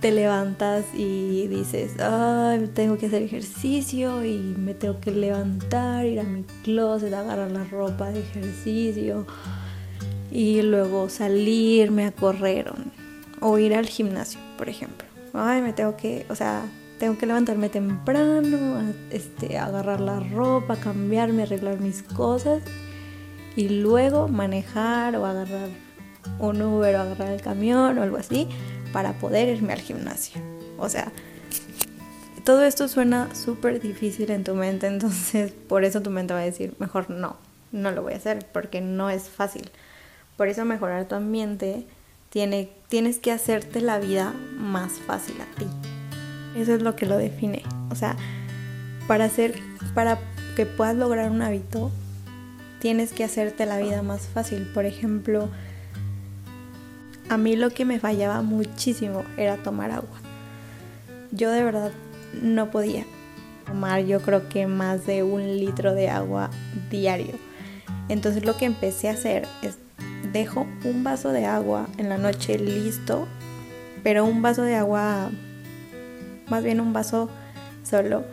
Te 0.00 0.12
levantas 0.12 0.84
y 0.94 1.48
dices, 1.48 1.98
ay, 2.00 2.70
tengo 2.72 2.98
que 2.98 3.06
hacer 3.06 3.22
ejercicio 3.22 4.24
y 4.24 4.54
me 4.56 4.74
tengo 4.74 5.00
que 5.00 5.10
levantar, 5.10 6.06
ir 6.06 6.20
a 6.20 6.22
mi 6.22 6.44
closet, 6.62 7.12
agarrar 7.12 7.50
la 7.50 7.64
ropa 7.64 8.10
de 8.10 8.20
ejercicio 8.20 9.26
y 10.30 10.62
luego 10.62 11.08
salirme 11.08 12.06
a 12.06 12.12
correr 12.12 12.72
o 13.40 13.58
ir 13.58 13.74
al 13.74 13.86
gimnasio, 13.86 14.38
por 14.56 14.68
ejemplo. 14.68 15.08
Ay, 15.32 15.62
me 15.62 15.72
tengo 15.72 15.96
que, 15.96 16.26
o 16.28 16.34
sea, 16.34 16.62
tengo 16.98 17.16
que 17.16 17.26
levantarme 17.26 17.68
temprano, 17.68 18.92
este, 19.10 19.58
agarrar 19.58 20.00
la 20.00 20.20
ropa, 20.20 20.76
cambiarme, 20.76 21.42
arreglar 21.42 21.80
mis 21.80 22.02
cosas 22.02 22.62
y 23.56 23.68
luego 23.68 24.28
manejar 24.28 25.16
o 25.16 25.26
agarrar 25.26 25.68
un 26.38 26.60
Uber 26.60 26.94
o 26.96 27.00
agarrar 27.00 27.32
el 27.32 27.40
camión 27.40 27.98
o 27.98 28.02
algo 28.02 28.16
así 28.16 28.48
para 28.92 29.14
poder 29.14 29.48
irme 29.48 29.72
al 29.72 29.80
gimnasio. 29.80 30.40
O 30.78 30.88
sea, 30.88 31.12
todo 32.44 32.64
esto 32.64 32.88
suena 32.88 33.34
súper 33.34 33.80
difícil 33.80 34.30
en 34.30 34.44
tu 34.44 34.54
mente, 34.54 34.86
entonces 34.88 35.52
por 35.52 35.84
eso 35.84 36.02
tu 36.02 36.10
mente 36.10 36.34
va 36.34 36.40
a 36.40 36.44
decir, 36.44 36.74
mejor 36.78 37.10
no, 37.10 37.36
no 37.72 37.90
lo 37.90 38.02
voy 38.02 38.14
a 38.14 38.16
hacer 38.16 38.46
porque 38.52 38.80
no 38.80 39.10
es 39.10 39.28
fácil. 39.28 39.70
Por 40.36 40.48
eso 40.48 40.64
mejorar 40.64 41.06
tu 41.06 41.14
ambiente 41.14 41.84
tiene, 42.30 42.70
tienes 42.88 43.18
que 43.18 43.32
hacerte 43.32 43.80
la 43.80 43.98
vida 43.98 44.32
más 44.56 44.92
fácil 44.92 45.36
a 45.40 45.58
ti. 45.58 45.66
Eso 46.56 46.74
es 46.74 46.82
lo 46.82 46.96
que 46.96 47.06
lo 47.06 47.16
define. 47.16 47.62
O 47.90 47.94
sea, 47.94 48.16
para 49.06 49.24
hacer, 49.24 49.54
para 49.94 50.18
que 50.56 50.66
puedas 50.66 50.96
lograr 50.96 51.30
un 51.30 51.42
hábito, 51.42 51.90
tienes 52.80 53.12
que 53.12 53.24
hacerte 53.24 53.66
la 53.66 53.78
vida 53.78 54.02
más 54.02 54.22
fácil. 54.22 54.70
Por 54.72 54.86
ejemplo, 54.86 55.48
a 57.28 57.36
mí 57.36 57.56
lo 57.56 57.70
que 57.70 57.84
me 57.84 58.00
fallaba 58.00 58.42
muchísimo 58.42 59.24
era 59.36 59.56
tomar 59.56 59.90
agua. 59.90 60.18
Yo 61.30 61.50
de 61.50 61.62
verdad 61.62 61.92
no 62.42 62.70
podía 62.70 63.04
tomar 63.66 64.04
yo 64.04 64.20
creo 64.20 64.48
que 64.48 64.66
más 64.66 65.06
de 65.06 65.22
un 65.22 65.58
litro 65.58 65.94
de 65.94 66.08
agua 66.08 66.50
diario. 66.90 67.34
Entonces 68.08 68.44
lo 68.44 68.56
que 68.56 68.64
empecé 68.64 69.08
a 69.08 69.12
hacer 69.12 69.46
es 69.62 69.78
dejo 70.32 70.66
un 70.84 71.04
vaso 71.04 71.30
de 71.30 71.44
agua 71.44 71.86
en 71.98 72.08
la 72.08 72.18
noche 72.18 72.58
listo, 72.58 73.28
pero 74.02 74.24
un 74.24 74.42
vaso 74.42 74.62
de 74.62 74.74
agua, 74.74 75.30
más 76.48 76.64
bien 76.64 76.80
un 76.80 76.92
vaso 76.92 77.28
solo 77.82 78.24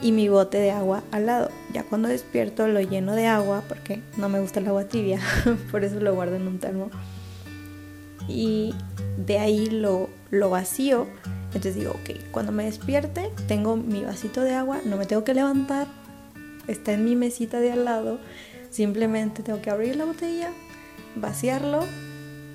y 0.00 0.12
mi 0.12 0.28
bote 0.28 0.58
de 0.58 0.72
agua 0.72 1.02
al 1.10 1.26
lado. 1.26 1.50
Ya 1.72 1.84
cuando 1.84 2.08
despierto 2.08 2.66
lo 2.68 2.80
lleno 2.80 3.14
de 3.14 3.26
agua 3.26 3.62
porque 3.68 4.02
no 4.16 4.28
me 4.28 4.40
gusta 4.40 4.60
el 4.60 4.68
agua 4.68 4.84
tibia, 4.84 5.20
por 5.70 5.84
eso 5.84 6.00
lo 6.00 6.14
guardo 6.14 6.36
en 6.36 6.46
un 6.46 6.58
termo. 6.58 6.90
Y 8.28 8.74
de 9.16 9.38
ahí 9.38 9.66
lo, 9.66 10.08
lo 10.30 10.50
vacío. 10.50 11.06
Entonces 11.46 11.74
digo, 11.74 11.92
ok, 11.92 12.30
cuando 12.30 12.52
me 12.52 12.64
despierte 12.64 13.30
tengo 13.46 13.76
mi 13.76 14.04
vasito 14.04 14.40
de 14.40 14.54
agua, 14.54 14.80
no 14.84 14.96
me 14.96 15.04
tengo 15.04 15.22
que 15.22 15.34
levantar, 15.34 15.86
está 16.66 16.92
en 16.92 17.04
mi 17.04 17.14
mesita 17.14 17.60
de 17.60 17.72
al 17.72 17.84
lado, 17.84 18.20
simplemente 18.70 19.42
tengo 19.42 19.60
que 19.60 19.68
abrir 19.68 19.96
la 19.96 20.06
botella, 20.06 20.50
vaciarlo 21.14 21.84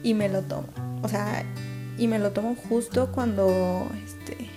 y 0.01 0.15
me 0.15 0.29
lo 0.29 0.41
tomo. 0.41 0.67
O 1.03 1.09
sea, 1.09 1.43
y 1.97 2.07
me 2.07 2.19
lo 2.19 2.31
tomo 2.31 2.55
justo 2.55 3.11
cuando, 3.11 3.87
este, 4.03 4.49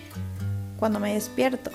cuando 0.79 1.01
me 1.01 1.15
despierto. 1.15 1.71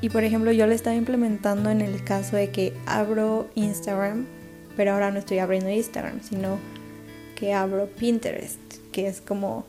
Y 0.00 0.10
por 0.10 0.24
ejemplo, 0.24 0.50
yo 0.52 0.66
lo 0.66 0.72
estaba 0.72 0.96
implementando 0.96 1.70
en 1.70 1.80
el 1.80 2.02
caso 2.02 2.36
de 2.36 2.50
que 2.50 2.72
abro 2.86 3.48
Instagram, 3.54 4.26
pero 4.76 4.92
ahora 4.92 5.10
no 5.10 5.18
estoy 5.18 5.38
abriendo 5.38 5.70
Instagram, 5.70 6.20
sino 6.22 6.58
que 7.42 7.52
abro 7.52 7.88
Pinterest, 7.88 8.60
que 8.92 9.08
es 9.08 9.20
como 9.20 9.66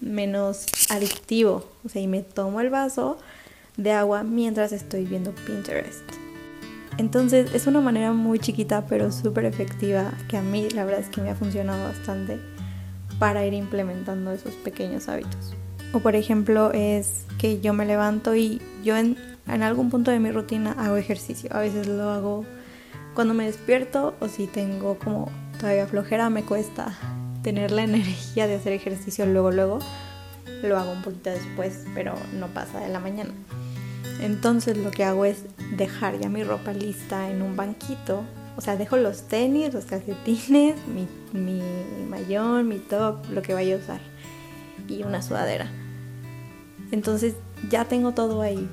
menos 0.00 0.66
adictivo. 0.90 1.64
O 1.84 1.88
sea, 1.88 2.02
y 2.02 2.08
me 2.08 2.22
tomo 2.22 2.60
el 2.60 2.70
vaso 2.70 3.18
de 3.76 3.92
agua 3.92 4.24
mientras 4.24 4.72
estoy 4.72 5.04
viendo 5.04 5.32
Pinterest. 5.46 6.02
Entonces 6.98 7.54
es 7.54 7.68
una 7.68 7.80
manera 7.80 8.10
muy 8.10 8.40
chiquita 8.40 8.86
pero 8.88 9.12
súper 9.12 9.44
efectiva 9.44 10.12
que 10.28 10.38
a 10.38 10.42
mí 10.42 10.68
la 10.70 10.84
verdad 10.84 11.02
es 11.02 11.08
que 11.08 11.20
me 11.20 11.30
ha 11.30 11.36
funcionado 11.36 11.84
bastante 11.84 12.40
para 13.20 13.46
ir 13.46 13.54
implementando 13.54 14.32
esos 14.32 14.54
pequeños 14.54 15.08
hábitos. 15.08 15.54
O 15.92 16.00
por 16.00 16.16
ejemplo 16.16 16.72
es 16.72 17.26
que 17.38 17.60
yo 17.60 17.74
me 17.74 17.86
levanto 17.86 18.34
y 18.34 18.60
yo 18.82 18.96
en 18.96 19.16
en 19.46 19.62
algún 19.62 19.88
punto 19.88 20.10
de 20.10 20.18
mi 20.18 20.32
rutina 20.32 20.72
hago 20.72 20.96
ejercicio. 20.96 21.48
A 21.52 21.60
veces 21.60 21.86
lo 21.86 22.10
hago 22.10 22.44
cuando 23.14 23.34
me 23.34 23.46
despierto 23.46 24.14
o 24.18 24.26
si 24.26 24.48
tengo 24.48 24.98
como 24.98 25.30
todavía 25.58 25.86
flojera, 25.86 26.30
me 26.30 26.44
cuesta 26.44 26.96
tener 27.42 27.70
la 27.70 27.84
energía 27.84 28.46
de 28.46 28.56
hacer 28.56 28.72
ejercicio 28.72 29.26
luego, 29.26 29.50
luego. 29.50 29.78
Lo 30.62 30.78
hago 30.78 30.92
un 30.92 31.02
poquito 31.02 31.30
después, 31.30 31.84
pero 31.94 32.14
no 32.32 32.48
pasa 32.48 32.80
de 32.80 32.88
la 32.88 33.00
mañana. 33.00 33.30
Entonces 34.20 34.76
lo 34.78 34.90
que 34.90 35.04
hago 35.04 35.24
es 35.24 35.44
dejar 35.76 36.18
ya 36.18 36.28
mi 36.28 36.42
ropa 36.42 36.72
lista 36.72 37.30
en 37.30 37.42
un 37.42 37.56
banquito. 37.56 38.22
O 38.56 38.60
sea, 38.60 38.76
dejo 38.76 38.96
los 38.96 39.22
tenis, 39.22 39.74
los 39.74 39.84
calcetines, 39.84 40.76
mi, 40.86 41.06
mi 41.32 41.60
mayón, 42.08 42.68
mi 42.68 42.78
top, 42.78 43.28
lo 43.30 43.42
que 43.42 43.52
vaya 43.52 43.74
a 43.74 43.78
usar. 43.78 44.00
Y 44.88 45.02
una 45.02 45.22
sudadera. 45.22 45.70
Entonces 46.92 47.34
ya 47.68 47.84
tengo 47.86 48.12
todo 48.12 48.40
ahí 48.40 48.68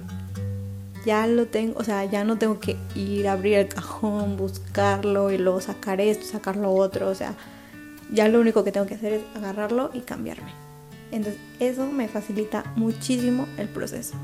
ya 1.05 1.27
lo 1.27 1.47
tengo, 1.47 1.79
o 1.79 1.83
sea, 1.83 2.05
ya 2.05 2.23
no 2.23 2.37
tengo 2.37 2.59
que 2.59 2.77
ir 2.95 3.27
a 3.27 3.33
abrir 3.33 3.55
el 3.55 3.67
cajón, 3.67 4.37
buscarlo 4.37 5.31
y 5.31 5.37
luego 5.37 5.61
sacar 5.61 5.99
esto, 6.01 6.25
sacar 6.25 6.55
lo 6.55 6.71
otro, 6.71 7.09
o 7.09 7.15
sea, 7.15 7.35
ya 8.11 8.27
lo 8.27 8.39
único 8.39 8.63
que 8.63 8.71
tengo 8.71 8.85
que 8.85 8.95
hacer 8.95 9.13
es 9.13 9.21
agarrarlo 9.35 9.89
y 9.93 10.01
cambiarme. 10.01 10.51
Entonces, 11.11 11.41
eso 11.59 11.91
me 11.91 12.07
facilita 12.07 12.63
muchísimo 12.75 13.47
el 13.57 13.67
proceso. 13.67 14.15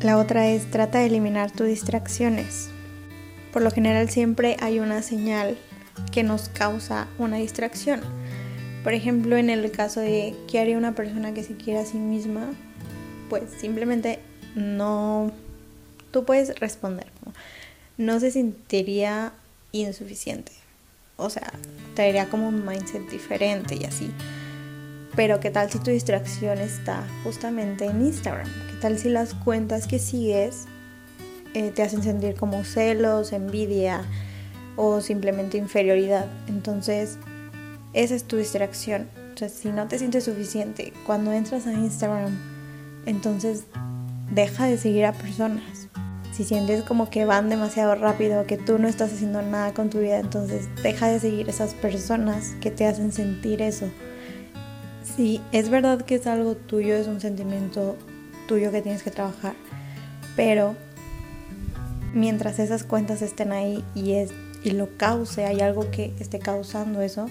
La 0.00 0.16
otra 0.16 0.48
es 0.48 0.70
trata 0.70 1.00
de 1.00 1.06
eliminar 1.06 1.50
tus 1.50 1.66
distracciones. 1.66 2.70
Por 3.52 3.62
lo 3.62 3.70
general 3.70 4.08
siempre 4.08 4.56
hay 4.60 4.78
una 4.78 5.02
señal 5.02 5.58
que 6.12 6.22
nos 6.22 6.48
causa 6.48 7.08
una 7.18 7.36
distracción. 7.36 8.00
Por 8.84 8.94
ejemplo, 8.94 9.36
en 9.36 9.50
el 9.50 9.70
caso 9.70 10.00
de 10.00 10.34
qué 10.46 10.60
haría 10.60 10.78
una 10.78 10.94
persona 10.94 11.34
que 11.34 11.42
se 11.42 11.56
quiere 11.56 11.80
a 11.80 11.84
sí 11.84 11.98
misma, 11.98 12.52
pues 13.28 13.44
simplemente 13.58 14.20
no 14.54 15.32
tú 16.10 16.24
puedes 16.24 16.58
responder, 16.58 17.06
¿no? 17.96 18.20
se 18.20 18.30
sentiría 18.30 19.32
insuficiente. 19.72 20.52
O 21.16 21.30
sea, 21.30 21.52
traería 21.94 22.28
como 22.28 22.48
un 22.48 22.64
mindset 22.64 23.08
diferente 23.10 23.74
y 23.74 23.84
así. 23.84 24.10
Pero 25.16 25.40
¿qué 25.40 25.50
tal 25.50 25.70
si 25.70 25.80
tu 25.80 25.90
distracción 25.90 26.58
está 26.58 27.04
justamente 27.24 27.86
en 27.86 28.02
Instagram? 28.02 28.46
¿Qué 28.70 28.76
tal 28.80 28.98
si 28.98 29.08
las 29.08 29.34
cuentas 29.34 29.88
que 29.88 29.98
sigues 29.98 30.66
eh, 31.54 31.72
te 31.72 31.82
hacen 31.82 32.04
sentir 32.04 32.34
como 32.36 32.62
celos, 32.62 33.32
envidia 33.32 34.04
o 34.76 35.00
simplemente 35.00 35.58
inferioridad? 35.58 36.26
Entonces, 36.46 37.18
esa 37.94 38.14
es 38.14 38.24
tu 38.24 38.36
distracción. 38.36 39.08
O 39.34 39.38
sea, 39.38 39.48
si 39.48 39.70
no 39.70 39.88
te 39.88 39.98
sientes 39.98 40.24
suficiente 40.24 40.92
cuando 41.04 41.32
entras 41.32 41.66
a 41.66 41.72
Instagram, 41.72 42.38
entonces 43.06 43.64
deja 44.30 44.66
de 44.66 44.78
seguir 44.78 45.04
a 45.04 45.12
personas 45.12 45.77
si 46.38 46.44
sientes 46.44 46.84
como 46.84 47.10
que 47.10 47.24
van 47.24 47.48
demasiado 47.48 47.96
rápido, 47.96 48.46
que 48.46 48.56
tú 48.56 48.78
no 48.78 48.86
estás 48.86 49.12
haciendo 49.12 49.42
nada 49.42 49.74
con 49.74 49.90
tu 49.90 49.98
vida, 49.98 50.20
entonces 50.20 50.68
deja 50.84 51.08
de 51.08 51.18
seguir 51.18 51.48
esas 51.48 51.74
personas 51.74 52.54
que 52.60 52.70
te 52.70 52.86
hacen 52.86 53.10
sentir 53.10 53.60
eso. 53.60 53.90
Si 55.02 55.40
es 55.50 55.68
verdad 55.68 56.02
que 56.02 56.14
es 56.14 56.28
algo 56.28 56.54
tuyo, 56.54 56.94
es 56.94 57.08
un 57.08 57.20
sentimiento 57.20 57.96
tuyo 58.46 58.70
que 58.70 58.82
tienes 58.82 59.02
que 59.02 59.10
trabajar, 59.10 59.54
pero 60.36 60.76
mientras 62.14 62.60
esas 62.60 62.84
cuentas 62.84 63.20
estén 63.20 63.50
ahí 63.50 63.84
y, 63.96 64.12
es, 64.12 64.30
y 64.62 64.70
lo 64.70 64.96
cause, 64.96 65.44
hay 65.44 65.60
algo 65.60 65.90
que 65.90 66.14
esté 66.20 66.38
causando 66.38 67.02
eso, 67.02 67.26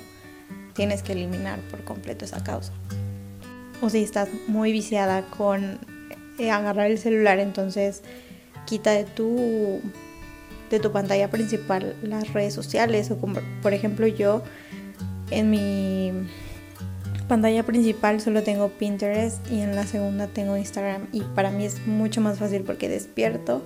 tienes 0.74 1.02
que 1.02 1.14
eliminar 1.14 1.62
por 1.72 1.86
completo 1.86 2.26
esa 2.26 2.44
causa. 2.44 2.74
O 3.82 3.90
si 3.90 4.04
estás 4.04 4.28
muy 4.50 4.74
viciada 4.74 5.22
con 5.30 5.80
eh, 6.40 6.52
agarrar 6.52 6.92
el 6.92 6.98
celular, 6.98 7.40
entonces 7.40 8.04
quita 8.68 8.92
de 8.92 9.06
tu, 9.06 9.82
de 10.70 10.80
tu 10.80 10.92
pantalla 10.92 11.32
principal 11.32 11.96
las 12.04 12.34
redes 12.34 12.54
sociales. 12.54 13.10
O 13.10 13.18
por 13.18 13.74
ejemplo, 13.74 14.06
yo 14.06 14.44
en 15.32 15.50
mi 15.50 16.12
pantalla 17.28 17.64
principal 17.64 18.22
solo 18.22 18.44
tengo 18.44 18.70
Pinterest 18.70 19.40
y 19.52 19.62
en 19.62 19.76
la 19.76 19.88
segunda 19.88 20.28
tengo 20.28 20.56
Instagram. 20.56 21.08
Y 21.12 21.22
para 21.22 21.50
mí 21.50 21.66
es 21.66 21.88
mucho 21.88 22.22
más 22.22 22.38
fácil 22.38 22.62
porque 22.62 22.90
despierto 22.90 23.64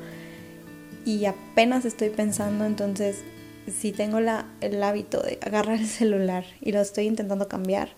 y 1.05 1.25
apenas 1.25 1.85
estoy 1.85 2.09
pensando, 2.09 2.65
entonces 2.65 3.23
si 3.67 3.91
tengo 3.91 4.19
la, 4.19 4.45
el 4.61 4.81
hábito 4.83 5.21
de 5.21 5.39
agarrar 5.41 5.79
el 5.79 5.87
celular 5.87 6.45
y 6.61 6.71
lo 6.71 6.81
estoy 6.81 7.07
intentando 7.07 7.47
cambiar, 7.47 7.89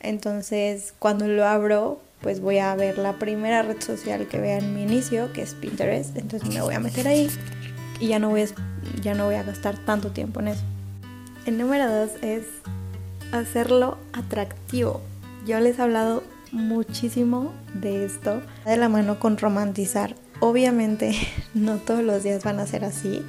entonces 0.00 0.94
cuando 0.98 1.26
lo 1.28 1.46
abro 1.46 2.00
pues 2.20 2.40
voy 2.40 2.58
a 2.58 2.74
ver 2.74 2.98
la 2.98 3.14
primera 3.14 3.62
red 3.62 3.80
social 3.80 4.26
que 4.26 4.38
vea 4.38 4.58
en 4.58 4.74
mi 4.74 4.82
inicio, 4.82 5.32
que 5.32 5.42
es 5.42 5.54
Pinterest. 5.54 6.16
Entonces 6.16 6.48
me 6.48 6.60
voy 6.60 6.74
a 6.74 6.80
meter 6.80 7.06
ahí 7.06 7.30
y 8.00 8.08
ya 8.08 8.18
no 8.18 8.30
voy 8.30 8.42
a, 8.42 8.46
ya 9.00 9.14
no 9.14 9.26
voy 9.26 9.36
a 9.36 9.42
gastar 9.42 9.76
tanto 9.78 10.10
tiempo 10.10 10.40
en 10.40 10.48
eso. 10.48 10.62
El 11.46 11.58
número 11.58 11.90
dos 11.90 12.10
es 12.22 12.44
hacerlo 13.32 13.98
atractivo. 14.12 15.00
Yo 15.46 15.60
les 15.60 15.78
he 15.78 15.82
hablado 15.82 16.22
muchísimo 16.52 17.52
de 17.74 18.04
esto, 18.04 18.42
de 18.64 18.76
la 18.76 18.88
mano 18.88 19.18
con 19.18 19.38
romantizar. 19.38 20.14
Obviamente 20.40 21.14
no 21.54 21.76
todos 21.76 22.02
los 22.02 22.22
días 22.22 22.44
van 22.44 22.60
a 22.60 22.66
ser 22.66 22.84
así, 22.84 23.22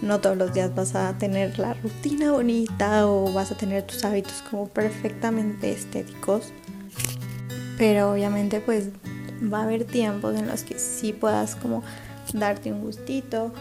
no 0.00 0.20
todos 0.20 0.36
los 0.36 0.52
días 0.52 0.74
vas 0.74 0.94
a 0.94 1.16
tener 1.18 1.58
la 1.58 1.74
rutina 1.74 2.32
bonita 2.32 3.06
o 3.06 3.32
vas 3.32 3.52
a 3.52 3.56
tener 3.56 3.84
tus 3.84 4.04
hábitos 4.04 4.42
como 4.50 4.68
perfectamente 4.68 5.70
estéticos, 5.70 6.52
pero 7.78 8.12
obviamente 8.12 8.60
pues 8.60 8.88
va 9.52 9.60
a 9.60 9.62
haber 9.64 9.84
tiempos 9.84 10.36
en 10.36 10.46
los 10.46 10.62
que 10.62 10.78
sí 10.78 11.12
puedas 11.12 11.56
como 11.56 11.82
darte 12.32 12.72
un 12.72 12.80
gustito 12.80 13.52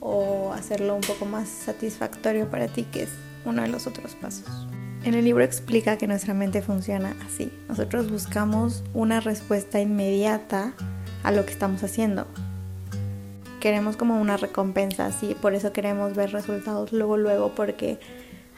o 0.00 0.52
hacerlo 0.52 0.94
un 0.94 1.02
poco 1.02 1.26
más 1.26 1.48
satisfactorio 1.48 2.50
para 2.50 2.68
ti, 2.68 2.84
que 2.84 3.04
es 3.04 3.10
uno 3.44 3.62
de 3.62 3.68
los 3.68 3.86
otros 3.86 4.14
pasos. 4.14 4.66
En 5.04 5.14
el 5.14 5.24
libro 5.24 5.42
explica 5.42 5.96
que 5.96 6.06
nuestra 6.06 6.34
mente 6.34 6.60
funciona 6.60 7.14
así. 7.26 7.50
Nosotros 7.68 8.10
buscamos 8.10 8.82
una 8.92 9.20
respuesta 9.20 9.80
inmediata 9.80 10.74
a 11.22 11.32
lo 11.32 11.46
que 11.46 11.52
estamos 11.52 11.82
haciendo. 11.82 12.26
Queremos 13.60 13.96
como 13.96 14.20
una 14.20 14.36
recompensa, 14.36 15.06
así, 15.06 15.34
por 15.40 15.54
eso 15.54 15.72
queremos 15.72 16.14
ver 16.14 16.32
resultados 16.32 16.92
luego, 16.92 17.16
luego, 17.16 17.54
porque 17.54 17.98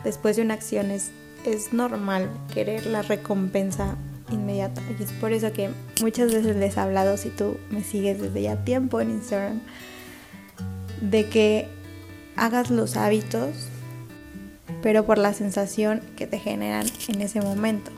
después 0.04 0.36
de 0.36 0.42
una 0.42 0.54
acción 0.54 0.90
es, 0.90 1.10
es 1.44 1.72
normal 1.72 2.28
querer 2.52 2.86
la 2.86 3.02
recompensa 3.02 3.96
inmediata. 4.32 4.82
Y 4.98 5.02
es 5.02 5.12
por 5.12 5.32
eso 5.32 5.52
que 5.52 5.70
muchas 6.00 6.32
veces 6.32 6.56
les 6.56 6.76
he 6.76 6.80
hablado, 6.80 7.16
si 7.16 7.30
tú 7.30 7.56
me 7.70 7.82
sigues 7.82 8.20
desde 8.20 8.42
ya 8.42 8.64
tiempo 8.64 9.00
en 9.00 9.10
Instagram, 9.10 9.60
de 11.00 11.28
que 11.28 11.68
hagas 12.36 12.70
los 12.70 12.96
hábitos, 12.96 13.50
pero 14.82 15.04
por 15.04 15.18
la 15.18 15.32
sensación 15.32 16.00
que 16.16 16.26
te 16.26 16.38
generan 16.38 16.86
en 17.08 17.20
ese 17.20 17.40
momento. 17.40 17.90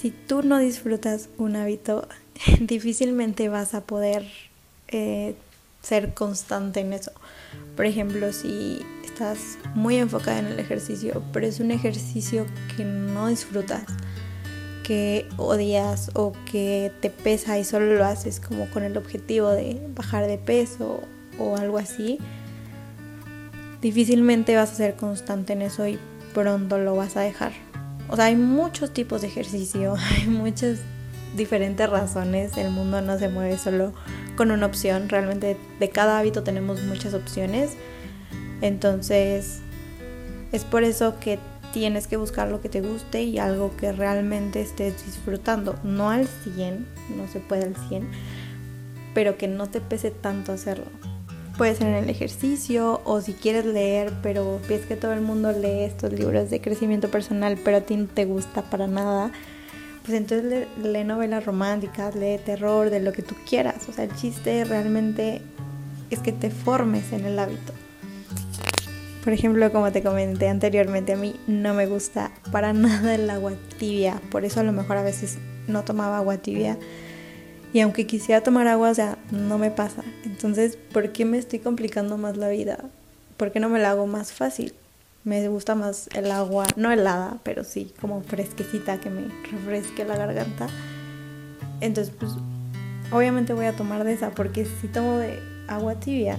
Si 0.00 0.10
tú 0.10 0.42
no 0.42 0.58
disfrutas 0.58 1.28
un 1.38 1.56
hábito, 1.56 2.08
difícilmente 2.60 3.48
vas 3.48 3.74
a 3.74 3.82
poder 3.82 4.26
eh, 4.88 5.34
ser 5.82 6.14
constante 6.14 6.80
en 6.80 6.92
eso. 6.92 7.12
Por 7.76 7.86
ejemplo, 7.86 8.32
si 8.32 8.84
estás 9.04 9.58
muy 9.74 9.96
enfocada 9.96 10.38
en 10.38 10.46
el 10.46 10.60
ejercicio, 10.60 11.22
pero 11.32 11.46
es 11.46 11.60
un 11.60 11.70
ejercicio 11.70 12.46
que 12.76 12.84
no 12.84 13.28
disfrutas, 13.28 13.84
que 14.84 15.28
odias 15.36 16.10
o 16.14 16.32
que 16.50 16.92
te 17.00 17.10
pesa 17.10 17.58
y 17.58 17.64
solo 17.64 17.94
lo 17.94 18.04
haces 18.04 18.40
como 18.40 18.68
con 18.70 18.82
el 18.82 18.96
objetivo 18.96 19.50
de 19.50 19.80
bajar 19.94 20.26
de 20.26 20.38
peso 20.38 21.00
o 21.38 21.56
algo 21.56 21.78
así, 21.78 22.18
difícilmente 23.80 24.56
vas 24.56 24.72
a 24.72 24.74
ser 24.74 24.96
constante 24.96 25.52
en 25.52 25.62
eso 25.62 25.86
y 25.86 25.98
pronto 26.34 26.78
lo 26.78 26.96
vas 26.96 27.16
a 27.16 27.20
dejar. 27.20 27.52
O 28.08 28.16
sea, 28.16 28.26
hay 28.26 28.36
muchos 28.36 28.92
tipos 28.92 29.22
de 29.22 29.28
ejercicio, 29.28 29.94
hay 30.16 30.26
muchas 30.26 30.80
diferentes 31.36 31.88
razones. 31.88 32.56
El 32.56 32.70
mundo 32.70 33.00
no 33.00 33.18
se 33.18 33.28
mueve 33.28 33.58
solo 33.58 33.92
con 34.36 34.50
una 34.50 34.66
opción. 34.66 35.08
Realmente 35.08 35.56
de 35.78 35.88
cada 35.88 36.18
hábito 36.18 36.42
tenemos 36.42 36.82
muchas 36.82 37.14
opciones. 37.14 37.72
Entonces, 38.60 39.60
es 40.52 40.64
por 40.64 40.82
eso 40.82 41.18
que 41.20 41.38
tienes 41.72 42.06
que 42.06 42.16
buscar 42.16 42.48
lo 42.48 42.60
que 42.60 42.68
te 42.68 42.80
guste 42.80 43.22
y 43.22 43.38
algo 43.38 43.76
que 43.76 43.92
realmente 43.92 44.60
estés 44.60 45.04
disfrutando. 45.04 45.76
No 45.82 46.10
al 46.10 46.26
100, 46.26 46.86
no 47.16 47.28
se 47.28 47.40
puede 47.40 47.64
al 47.64 47.76
100, 47.88 48.08
pero 49.14 49.36
que 49.36 49.48
no 49.48 49.68
te 49.68 49.80
pese 49.80 50.10
tanto 50.10 50.52
hacerlo. 50.52 50.86
Puede 51.56 51.74
ser 51.74 51.88
en 51.88 51.94
el 51.94 52.10
ejercicio 52.10 53.02
o 53.04 53.20
si 53.20 53.34
quieres 53.34 53.66
leer, 53.66 54.12
pero 54.22 54.60
ves 54.68 54.86
que 54.86 54.96
todo 54.96 55.12
el 55.12 55.20
mundo 55.20 55.52
lee 55.52 55.84
estos 55.84 56.12
libros 56.12 56.48
de 56.48 56.60
crecimiento 56.60 57.10
personal, 57.10 57.58
pero 57.62 57.78
a 57.78 57.80
ti 57.82 57.96
no 57.96 58.06
te 58.06 58.24
gusta 58.24 58.62
para 58.62 58.86
nada. 58.86 59.30
Pues 60.04 60.16
entonces 60.16 60.68
lee, 60.82 61.04
novelas 61.04 61.44
románticas, 61.44 62.14
lee 62.14 62.38
terror, 62.44 62.88
de 62.88 63.00
lo 63.00 63.12
que 63.12 63.22
tú 63.22 63.34
quieras. 63.48 63.88
O 63.88 63.92
sea, 63.92 64.04
el 64.04 64.16
chiste 64.16 64.64
realmente 64.64 65.42
es 66.08 66.20
que 66.20 66.32
te 66.32 66.50
formes 66.50 67.12
en 67.12 67.26
el 67.26 67.38
hábito. 67.38 67.74
Por 69.30 69.38
ejemplo, 69.38 69.70
como 69.70 69.92
te 69.92 70.02
comenté 70.02 70.48
anteriormente, 70.48 71.12
a 71.12 71.16
mí 71.16 71.36
no 71.46 71.72
me 71.72 71.86
gusta 71.86 72.32
para 72.50 72.72
nada 72.72 73.14
el 73.14 73.30
agua 73.30 73.52
tibia. 73.78 74.20
Por 74.28 74.44
eso 74.44 74.58
a 74.58 74.64
lo 74.64 74.72
mejor 74.72 74.96
a 74.96 75.04
veces 75.04 75.38
no 75.68 75.84
tomaba 75.84 76.18
agua 76.18 76.38
tibia. 76.38 76.76
Y 77.72 77.78
aunque 77.78 78.08
quisiera 78.08 78.40
tomar 78.40 78.66
agua, 78.66 78.90
o 78.90 78.94
sea, 78.94 79.18
no 79.30 79.56
me 79.56 79.70
pasa. 79.70 80.02
Entonces, 80.24 80.76
¿por 80.92 81.12
qué 81.12 81.24
me 81.26 81.38
estoy 81.38 81.60
complicando 81.60 82.18
más 82.18 82.38
la 82.38 82.48
vida? 82.48 82.80
¿Por 83.36 83.52
qué 83.52 83.60
no 83.60 83.68
me 83.68 83.78
la 83.78 83.92
hago 83.92 84.08
más 84.08 84.32
fácil? 84.32 84.74
Me 85.22 85.46
gusta 85.46 85.76
más 85.76 86.08
el 86.12 86.28
agua, 86.32 86.66
no 86.74 86.90
helada, 86.90 87.38
pero 87.44 87.62
sí 87.62 87.94
como 88.00 88.22
fresquecita 88.22 88.98
que 88.98 89.10
me 89.10 89.28
refresque 89.48 90.04
la 90.04 90.16
garganta. 90.16 90.66
Entonces, 91.80 92.12
pues, 92.18 92.32
obviamente 93.12 93.52
voy 93.52 93.66
a 93.66 93.76
tomar 93.76 94.02
de 94.02 94.12
esa, 94.12 94.32
porque 94.32 94.64
si 94.64 94.88
tomo 94.88 95.18
de 95.18 95.38
agua 95.68 96.00
tibia, 96.00 96.36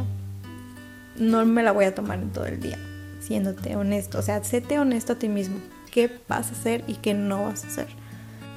no 1.15 1.45
me 1.45 1.63
la 1.63 1.71
voy 1.71 1.86
a 1.86 1.95
tomar 1.95 2.19
en 2.19 2.32
todo 2.32 2.45
el 2.45 2.60
día, 2.60 2.78
siéndote 3.19 3.76
honesto. 3.76 4.19
O 4.19 4.21
sea, 4.21 4.43
séte 4.43 4.80
honesto 4.80 5.13
a 5.13 5.19
ti 5.19 5.30
mismo. 5.30 5.58
¿Qué 5.91 6.10
vas 6.28 6.50
a 6.50 6.52
hacer 6.52 6.84
y 6.88 6.95
qué 6.95 7.13
no 7.13 7.45
vas 7.45 7.63
a 7.63 7.67
hacer? 7.67 7.88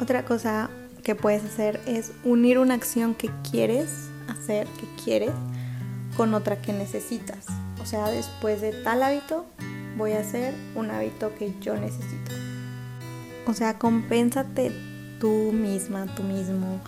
Otra 0.00 0.24
cosa 0.24 0.70
que 1.02 1.14
puedes 1.14 1.44
hacer 1.44 1.80
es 1.86 2.12
unir 2.24 2.58
una 2.58 2.74
acción 2.74 3.14
que 3.14 3.30
quieres 3.50 4.08
hacer, 4.28 4.66
que 4.78 5.02
quieres, 5.02 5.32
con 6.16 6.34
otra 6.34 6.60
que 6.60 6.72
necesitas. 6.72 7.46
O 7.82 7.86
sea, 7.86 8.08
después 8.08 8.60
de 8.60 8.72
tal 8.72 9.02
hábito, 9.02 9.46
voy 9.96 10.12
a 10.12 10.20
hacer 10.20 10.54
un 10.74 10.90
hábito 10.90 11.34
que 11.34 11.54
yo 11.60 11.76
necesito. 11.76 12.32
O 13.46 13.52
sea, 13.52 13.78
compénsate 13.78 14.72
tú 15.20 15.52
misma, 15.52 16.06
tú 16.14 16.22
mismo 16.22 16.80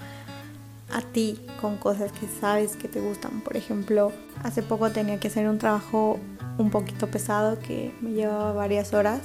a 0.91 1.01
ti 1.01 1.39
con 1.61 1.77
cosas 1.77 2.13
que 2.13 2.27
sabes 2.41 2.77
que 2.77 2.89
te 2.89 3.01
gustan. 3.01 3.41
Por 3.41 3.57
ejemplo, 3.57 4.13
hace 4.43 4.63
poco 4.63 4.91
tenía 4.91 5.19
que 5.19 5.29
hacer 5.29 5.49
un 5.49 5.59
trabajo 5.59 6.19
un 6.59 6.71
poquito 6.71 7.09
pesado 7.09 7.59
que 7.59 7.95
me 8.01 8.13
llevaba 8.13 8.53
varias 8.53 8.93
horas. 8.93 9.21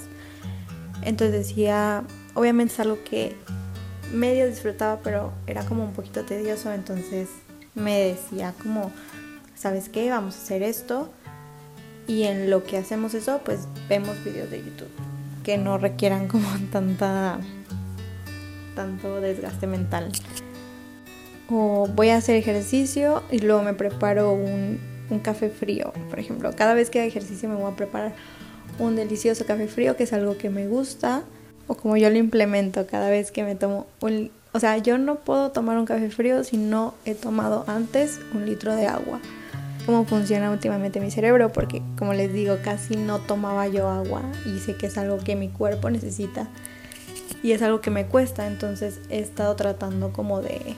Entonces 1.03 1.47
decía, 1.47 2.03
obviamente 2.33 2.73
es 2.73 2.79
algo 2.79 2.97
que 3.03 3.35
medio 4.13 4.47
disfrutaba, 4.47 4.99
pero 5.03 5.31
era 5.47 5.65
como 5.65 5.83
un 5.83 5.93
poquito 5.93 6.23
tedioso. 6.25 6.71
Entonces 6.71 7.29
me 7.75 7.99
decía 7.99 8.53
como, 8.61 8.91
¿sabes 9.55 9.89
qué? 9.89 10.09
Vamos 10.09 10.35
a 10.35 10.41
hacer 10.41 10.63
esto. 10.63 11.09
Y 12.07 12.23
en 12.23 12.49
lo 12.49 12.63
que 12.63 12.77
hacemos 12.77 13.13
eso, 13.13 13.41
pues 13.45 13.67
vemos 13.87 14.23
videos 14.23 14.49
de 14.49 14.59
YouTube 14.63 14.89
que 15.43 15.57
no 15.57 15.77
requieran 15.77 16.27
como 16.27 16.47
tanta 16.71 17.39
tanto 18.75 19.19
desgaste 19.19 19.67
mental 19.67 20.11
voy 21.51 22.09
a 22.09 22.17
hacer 22.17 22.35
ejercicio 22.35 23.23
y 23.31 23.39
luego 23.39 23.61
me 23.61 23.73
preparo 23.73 24.33
un, 24.33 24.79
café 25.23 25.49
frío, 25.49 25.91
por 26.09 26.19
ejemplo. 26.19 26.51
Cada 26.55 26.73
vez 26.73 26.89
que 26.89 26.99
hago 26.99 27.07
ejercicio 27.09 27.49
me 27.49 27.55
voy 27.55 27.69
a 27.69 27.75
preparar 27.75 28.13
un 28.79 28.95
delicioso 28.95 29.45
café 29.45 29.67
frío, 29.67 29.97
que 29.97 30.03
es 30.03 30.13
algo 30.13 30.37
que 30.37 30.49
me 30.49 30.67
gusta, 30.67 31.23
o 31.67 31.75
como 31.75 31.97
yo 31.97 32.09
lo 32.09 32.17
implemento 32.17 32.87
cada 32.87 33.09
vez 33.09 33.31
que 33.31 33.43
me 33.43 33.55
tomo 33.55 33.87
un... 33.99 34.31
O 34.53 34.59
sea, 34.59 34.77
yo 34.77 34.97
no 34.97 35.15
puedo 35.15 35.51
tomar 35.51 35.77
un 35.77 35.85
café 35.85 36.09
frío 36.09 36.45
si 36.45 36.55
no 36.55 36.93
he 37.03 37.13
tomado 37.13 37.65
antes 37.67 38.21
un 38.33 38.45
litro 38.45 38.73
de 38.73 38.87
agua. 38.87 39.19
Cómo 39.85 40.05
funciona 40.05 40.49
últimamente 40.49 41.01
mi 41.01 41.11
cerebro, 41.11 41.51
porque 41.51 41.81
como 41.97 42.13
les 42.13 42.31
digo, 42.31 42.57
casi 42.63 42.95
no 42.95 43.19
tomaba 43.19 43.67
yo 43.67 43.89
agua 43.89 44.21
y 44.45 44.59
sé 44.59 44.75
que 44.75 44.85
es 44.85 44.97
algo 44.97 45.17
que 45.17 45.35
mi 45.35 45.49
cuerpo 45.49 45.89
necesita 45.89 46.47
y 47.43 47.51
es 47.51 47.61
algo 47.61 47.81
que 47.81 47.91
me 47.91 48.05
cuesta, 48.05 48.47
entonces 48.47 48.99
he 49.09 49.19
estado 49.19 49.55
tratando 49.55 50.13
como 50.13 50.41
de 50.41 50.75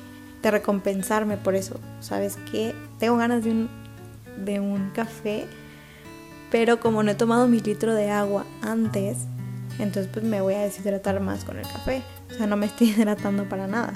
recompensarme 0.51 1.37
por 1.37 1.55
eso. 1.55 1.79
¿Sabes 1.99 2.37
qué? 2.51 2.75
Tengo 2.99 3.17
ganas 3.17 3.43
de 3.43 3.51
un, 3.51 3.69
de 4.43 4.59
un 4.59 4.89
café, 4.91 5.45
pero 6.51 6.79
como 6.79 7.03
no 7.03 7.11
he 7.11 7.15
tomado 7.15 7.47
mi 7.47 7.59
litro 7.59 7.93
de 7.93 8.11
agua 8.11 8.45
antes, 8.61 9.17
entonces 9.79 10.09
pues 10.11 10.25
me 10.25 10.41
voy 10.41 10.53
a 10.53 10.59
deshidratar 10.59 11.19
más 11.19 11.43
con 11.43 11.57
el 11.57 11.67
café. 11.67 12.03
O 12.31 12.33
sea, 12.35 12.47
no 12.47 12.57
me 12.57 12.65
estoy 12.65 12.89
hidratando 12.97 13.47
para 13.49 13.67
nada. 13.67 13.93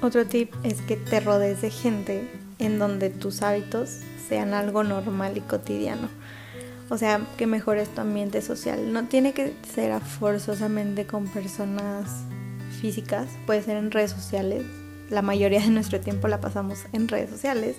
Otro 0.00 0.26
tip 0.26 0.52
es 0.64 0.80
que 0.80 0.96
te 0.96 1.20
rodees 1.20 1.62
de 1.62 1.70
gente 1.70 2.28
en 2.58 2.78
donde 2.78 3.10
tus 3.10 3.42
hábitos 3.42 4.00
sean 4.28 4.54
algo 4.54 4.82
normal 4.82 5.36
y 5.36 5.40
cotidiano. 5.40 6.08
O 6.90 6.98
sea, 6.98 7.20
que 7.38 7.46
mejores 7.46 7.88
tu 7.88 8.00
ambiente 8.00 8.42
social. 8.42 8.92
No 8.92 9.04
tiene 9.04 9.32
que 9.32 9.54
ser 9.74 9.98
forzosamente 10.00 11.06
con 11.06 11.26
personas 11.26 12.24
físicas, 12.80 13.28
puede 13.46 13.62
ser 13.62 13.76
en 13.76 13.90
redes 13.90 14.10
sociales, 14.10 14.64
la 15.10 15.22
mayoría 15.22 15.60
de 15.60 15.70
nuestro 15.70 16.00
tiempo 16.00 16.28
la 16.28 16.40
pasamos 16.40 16.84
en 16.92 17.08
redes 17.08 17.30
sociales. 17.30 17.76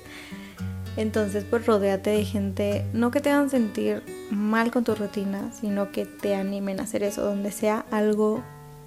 Entonces, 0.96 1.44
pues 1.50 1.66
rodéate 1.66 2.12
de 2.12 2.24
gente, 2.24 2.86
no 2.94 3.10
que 3.10 3.20
te 3.20 3.32
hagan 3.32 3.50
sentir 3.50 4.04
mal 4.30 4.72
con 4.72 4.84
tu 4.84 4.94
rutina, 4.94 5.52
sino 5.60 5.92
que 5.92 6.06
te 6.06 6.36
animen 6.36 6.80
a 6.80 6.84
hacer 6.84 7.02
eso, 7.02 7.24
donde 7.24 7.52
sea 7.52 7.86
algo 7.90 8.44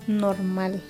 normal. 0.07 0.81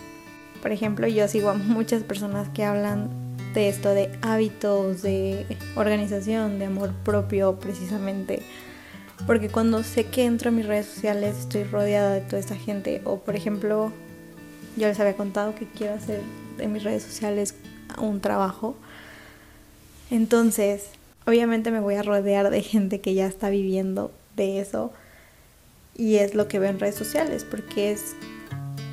Por 0.61 0.73
ejemplo, 0.73 1.07
yo 1.07 1.27
sigo 1.29 1.51
a 1.51 1.55
muchas 1.55 2.03
personas 2.03 2.49
que 2.51 2.65
hablan 2.65 3.09
de 3.55 3.71
esto, 3.71 3.95
de 3.95 4.11
hábitos, 4.21 5.01
de 5.01 5.47
organización, 5.77 6.59
de 6.59 6.67
amor 6.67 6.93
propio, 7.03 7.59
precisamente. 7.59 8.43
Porque 9.27 9.49
cuando 9.49 9.83
sé 9.83 10.05
que 10.05 10.27
entro 10.27 10.51
a 10.51 10.53
mis 10.53 10.67
redes 10.67 10.87
sociales 10.87 11.37
estoy 11.39 11.65
rodeada 11.65 12.13
de 12.13 12.21
toda 12.21 12.39
esta 12.39 12.57
gente. 12.57 13.01
O 13.05 13.21
por 13.21 13.35
ejemplo, 13.35 13.91
yo 14.77 14.87
les 14.87 15.01
había 15.01 15.17
contado 15.17 15.55
que 15.55 15.67
quiero 15.67 15.95
hacer 15.95 16.21
en 16.59 16.73
mis 16.73 16.85
redes 16.85 17.03
sociales 17.03 17.55
un 17.99 18.21
trabajo. 18.21 18.77
Entonces, 20.11 20.85
obviamente 21.27 21.71
me 21.71 21.81
voy 21.81 21.95
a 21.95 22.03
rodear 22.03 22.51
de 22.51 22.62
gente 22.62 23.01
que 23.01 23.14
ya 23.14 23.27
está 23.27 23.51
viviendo 23.51 24.12
de 24.37 24.61
eso. 24.61 24.92
Y 25.97 26.16
es 26.16 26.35
lo 26.35 26.47
que 26.49 26.59
veo 26.59 26.71
en 26.71 26.79
redes 26.79 26.95
sociales, 26.95 27.45
porque 27.49 27.90
es 27.90 28.14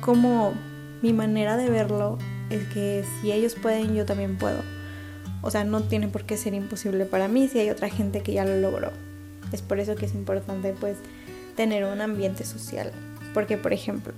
como 0.00 0.54
mi 1.02 1.12
manera 1.12 1.56
de 1.56 1.68
verlo 1.68 2.18
es 2.50 2.66
que 2.68 3.04
si 3.20 3.32
ellos 3.32 3.54
pueden, 3.60 3.94
yo 3.94 4.06
también 4.06 4.38
puedo. 4.38 4.62
O 5.42 5.50
sea, 5.50 5.64
no 5.64 5.82
tiene 5.82 6.08
por 6.08 6.24
qué 6.24 6.36
ser 6.36 6.54
imposible 6.54 7.04
para 7.04 7.28
mí 7.28 7.48
si 7.48 7.58
hay 7.58 7.70
otra 7.70 7.90
gente 7.90 8.22
que 8.22 8.32
ya 8.32 8.44
lo 8.44 8.56
logró. 8.56 8.90
Es 9.52 9.60
por 9.60 9.78
eso 9.78 9.94
que 9.94 10.06
es 10.06 10.14
importante 10.14 10.74
pues 10.78 10.96
tener 11.56 11.84
un 11.84 12.00
ambiente 12.00 12.44
social. 12.44 12.92
Porque 13.34 13.58
por 13.58 13.72
ejemplo, 13.72 14.14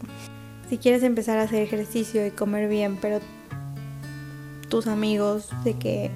si 0.68 0.78
quieres 0.78 1.02
empezar 1.02 1.38
a 1.38 1.42
hacer 1.42 1.62
ejercicio 1.62 2.26
y 2.26 2.30
comer 2.30 2.68
bien, 2.68 2.98
pero 3.00 3.20
tus 4.68 4.86
amigos 4.86 5.48
de 5.64 5.74
que 5.74 6.10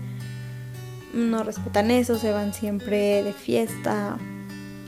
no 1.15 1.43
respetan 1.43 1.91
eso, 1.91 2.19
se 2.19 2.33
van 2.33 2.53
siempre 2.55 3.23
de 3.23 3.33
fiesta 3.33 4.19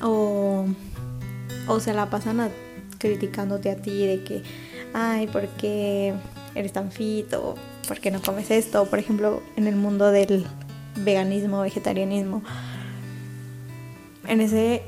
o, 0.02 0.66
o 1.66 1.80
se 1.80 1.94
la 1.94 2.10
pasan 2.10 2.50
criticándote 2.98 3.70
a 3.70 3.76
ti 3.76 4.06
de 4.06 4.22
que, 4.24 4.42
ay, 4.94 5.26
¿por 5.26 5.48
qué 5.48 6.14
eres 6.54 6.72
tan 6.72 6.90
fit? 6.92 7.32
O 7.34 7.54
¿por 7.86 8.00
qué 8.00 8.10
no 8.10 8.20
comes 8.20 8.50
esto? 8.50 8.86
Por 8.86 8.98
ejemplo, 8.98 9.42
en 9.56 9.66
el 9.66 9.76
mundo 9.76 10.10
del 10.10 10.46
veganismo, 10.96 11.62
vegetarianismo 11.62 12.42
en 14.26 14.40
ese, 14.40 14.82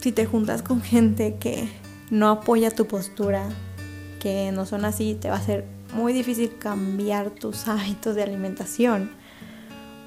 si 0.00 0.12
te 0.12 0.26
juntas 0.26 0.62
con 0.62 0.82
gente 0.82 1.36
que 1.38 1.68
no 2.10 2.30
apoya 2.30 2.70
tu 2.70 2.86
postura, 2.86 3.48
que 4.24 4.50
no 4.52 4.64
son 4.64 4.86
así, 4.86 5.18
te 5.20 5.28
va 5.28 5.36
a 5.36 5.42
ser 5.42 5.66
muy 5.92 6.14
difícil 6.14 6.56
cambiar 6.58 7.28
tus 7.28 7.68
hábitos 7.68 8.16
de 8.16 8.22
alimentación. 8.22 9.10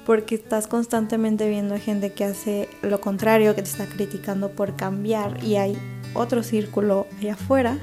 Porque 0.04 0.34
estás 0.34 0.66
constantemente 0.66 1.48
viendo 1.48 1.78
gente 1.78 2.12
que 2.12 2.24
hace 2.24 2.68
lo 2.82 3.00
contrario, 3.00 3.54
que 3.54 3.62
te 3.62 3.68
está 3.68 3.86
criticando 3.86 4.50
por 4.50 4.74
cambiar. 4.74 5.44
Y 5.44 5.56
hay 5.56 5.78
otro 6.14 6.42
círculo 6.42 7.06
allá 7.18 7.34
afuera 7.34 7.78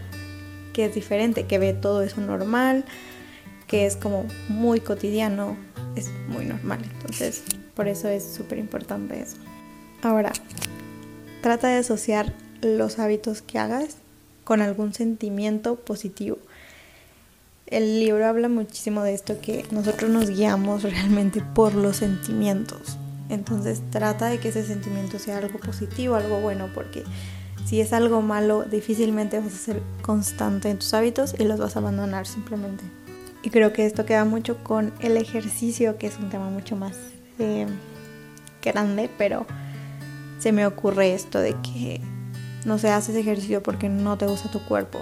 que 0.73 0.85
es 0.85 0.93
diferente, 0.93 1.45
que 1.45 1.57
ve 1.57 1.73
todo 1.73 2.01
eso 2.01 2.19
normal, 2.19 2.83
que 3.65 3.85
es 3.85 3.95
como 3.95 4.25
muy 4.49 4.81
cotidiano, 4.81 5.55
es 5.95 6.09
muy 6.27 6.43
normal. 6.43 6.79
Entonces, 6.95 7.43
por 7.75 7.87
eso 7.87 8.09
es 8.09 8.25
súper 8.25 8.57
importante 8.57 9.21
eso. 9.21 9.37
Ahora, 10.01 10.33
trata 11.41 11.69
de 11.69 11.77
asociar 11.77 12.33
los 12.61 12.99
hábitos 12.99 13.41
que 13.41 13.57
hagas 13.57 13.99
con 14.45 14.61
algún 14.61 14.93
sentimiento 14.93 15.75
positivo. 15.75 16.37
El 17.67 17.99
libro 17.99 18.25
habla 18.25 18.47
muchísimo 18.47 19.03
de 19.03 19.13
esto, 19.13 19.41
que 19.41 19.65
nosotros 19.71 20.09
nos 20.09 20.29
guiamos 20.29 20.83
realmente 20.83 21.41
por 21.41 21.73
los 21.73 21.97
sentimientos. 21.97 22.97
Entonces 23.27 23.81
trata 23.89 24.27
de 24.27 24.39
que 24.39 24.49
ese 24.49 24.63
sentimiento 24.63 25.19
sea 25.19 25.39
algo 25.39 25.59
positivo, 25.59 26.15
algo 26.15 26.39
bueno, 26.39 26.69
porque 26.73 27.03
si 27.65 27.81
es 27.81 27.91
algo 27.91 28.21
malo, 28.21 28.63
difícilmente 28.63 29.39
vas 29.39 29.53
a 29.53 29.57
ser 29.57 29.81
constante 30.03 30.69
en 30.69 30.77
tus 30.77 30.93
hábitos 30.93 31.35
y 31.37 31.43
los 31.45 31.59
vas 31.59 31.75
a 31.75 31.79
abandonar 31.79 32.27
simplemente. 32.27 32.83
Y 33.41 33.49
creo 33.49 33.73
que 33.73 33.87
esto 33.87 34.05
queda 34.05 34.25
mucho 34.25 34.63
con 34.63 34.93
el 34.99 35.17
ejercicio, 35.17 35.97
que 35.97 36.07
es 36.07 36.17
un 36.19 36.29
tema 36.29 36.49
mucho 36.51 36.75
más 36.75 36.95
eh, 37.39 37.65
grande, 38.61 39.09
pero 39.17 39.47
se 40.37 40.51
me 40.51 40.67
ocurre 40.67 41.15
esto 41.15 41.39
de 41.39 41.55
que 41.61 42.01
no 42.65 42.77
se 42.77 42.89
haces 42.89 43.15
ejercicio 43.15 43.63
porque 43.63 43.89
no 43.89 44.17
te 44.17 44.27
gusta 44.27 44.51
tu 44.51 44.59
cuerpo. 44.65 44.99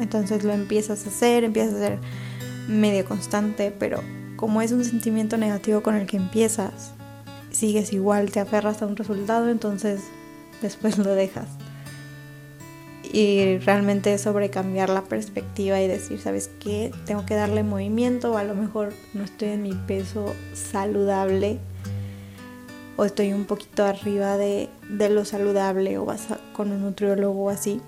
Entonces 0.00 0.44
lo 0.44 0.52
empiezas 0.52 1.04
a 1.04 1.08
hacer, 1.08 1.44
empiezas 1.44 1.74
a 1.74 1.78
ser 1.78 1.98
medio 2.68 3.04
constante, 3.04 3.74
pero 3.78 4.00
como 4.36 4.62
es 4.62 4.72
un 4.72 4.84
sentimiento 4.84 5.36
negativo 5.36 5.82
con 5.82 5.94
el 5.94 6.06
que 6.06 6.16
empiezas, 6.16 6.92
sigues 7.50 7.92
igual, 7.92 8.30
te 8.30 8.40
aferras 8.40 8.82
a 8.82 8.86
un 8.86 8.96
resultado, 8.96 9.50
entonces 9.50 10.00
después 10.62 10.98
lo 10.98 11.14
dejas. 11.14 11.48
Y 13.12 13.58
realmente 13.58 14.12
es 14.12 14.22
sobre 14.22 14.50
cambiar 14.50 14.90
la 14.90 15.04
perspectiva 15.04 15.80
y 15.80 15.86
decir, 15.86 16.18
¿sabes 16.20 16.50
qué? 16.58 16.90
Tengo 17.06 17.24
que 17.24 17.36
darle 17.36 17.62
movimiento, 17.62 18.32
o 18.32 18.38
a 18.38 18.44
lo 18.44 18.56
mejor 18.56 18.92
no 19.12 19.22
estoy 19.22 19.50
en 19.50 19.62
mi 19.62 19.72
peso 19.72 20.34
saludable 20.52 21.60
o 22.96 23.04
estoy 23.04 23.32
un 23.32 23.44
poquito 23.44 23.84
arriba 23.84 24.36
de, 24.36 24.68
lo 24.88 25.24
saludable 25.24 25.98
o 25.98 26.04
vas 26.04 26.26
con 26.52 26.70
un 26.70 26.82
nutriólogo 26.82 27.44
o 27.44 27.50
así. 27.50 27.80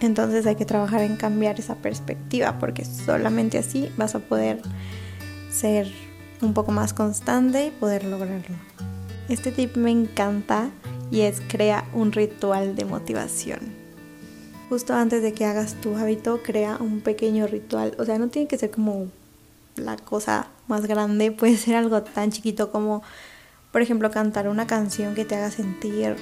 Entonces 0.00 0.46
hay 0.46 0.56
que 0.56 0.66
trabajar 0.66 1.02
en 1.02 1.16
cambiar 1.16 1.58
esa 1.58 1.76
perspectiva 1.76 2.58
porque 2.58 2.84
solamente 2.84 3.58
así 3.58 3.90
vas 3.96 4.14
a 4.14 4.18
poder 4.18 4.60
ser 5.50 5.90
un 6.42 6.52
poco 6.52 6.72
más 6.72 6.92
constante 6.92 7.66
y 7.66 7.70
poder 7.70 8.04
lograrlo. 8.04 8.56
Este 9.28 9.50
tip 9.50 9.76
me 9.76 9.90
encanta 9.90 10.70
y 11.10 11.22
es 11.22 11.40
crea 11.48 11.88
un 11.94 12.12
ritual 12.12 12.76
de 12.76 12.84
motivación. 12.84 13.60
Justo 14.68 14.94
antes 14.94 15.22
de 15.22 15.32
que 15.32 15.44
hagas 15.44 15.74
tu 15.80 15.96
hábito, 15.96 16.42
crea 16.42 16.76
un 16.80 17.00
pequeño 17.00 17.46
ritual. 17.46 17.94
O 17.98 18.04
sea, 18.04 18.18
no 18.18 18.28
tiene 18.28 18.48
que 18.48 18.58
ser 18.58 18.70
como 18.70 19.06
la 19.76 19.96
cosa 19.96 20.48
más 20.68 20.86
grande, 20.86 21.32
puede 21.32 21.56
ser 21.56 21.76
algo 21.76 22.02
tan 22.02 22.30
chiquito 22.30 22.70
como 22.70 23.02
por 23.74 23.82
ejemplo, 23.82 24.12
cantar 24.12 24.46
una 24.46 24.68
canción 24.68 25.16
que 25.16 25.24
te 25.24 25.34
haga 25.34 25.50
sentir 25.50 26.14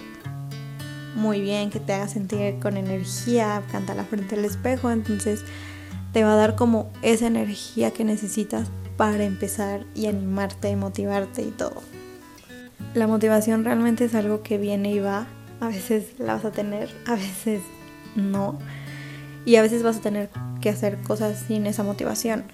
muy 1.14 1.42
bien, 1.42 1.68
que 1.68 1.80
te 1.80 1.92
haga 1.92 2.08
sentir 2.08 2.58
con 2.60 2.78
energía, 2.78 3.62
la 3.94 4.04
frente 4.04 4.36
al 4.36 4.46
espejo, 4.46 4.90
entonces 4.90 5.44
te 6.14 6.24
va 6.24 6.32
a 6.32 6.36
dar 6.36 6.56
como 6.56 6.90
esa 7.02 7.26
energía 7.26 7.90
que 7.90 8.04
necesitas 8.04 8.70
para 8.96 9.24
empezar 9.24 9.84
y 9.94 10.06
animarte 10.06 10.74
motivarte 10.76 11.42
y 11.42 11.50
todo. 11.50 11.82
La 12.94 13.06
motivación 13.06 13.66
realmente 13.66 14.06
es 14.06 14.14
algo 14.14 14.42
que 14.42 14.56
viene 14.56 14.90
y 14.90 15.00
va, 15.00 15.26
a 15.60 15.68
veces 15.68 16.18
la 16.18 16.36
vas 16.36 16.46
a 16.46 16.52
tener, 16.52 16.88
a 17.06 17.16
veces 17.16 17.60
no, 18.16 18.58
y 19.44 19.56
a 19.56 19.62
veces 19.62 19.82
vas 19.82 19.98
a 19.98 20.00
tener 20.00 20.30
que 20.62 20.70
hacer 20.70 20.96
cosas 21.02 21.44
sin 21.48 21.66
esa 21.66 21.82
motivación. 21.82 22.44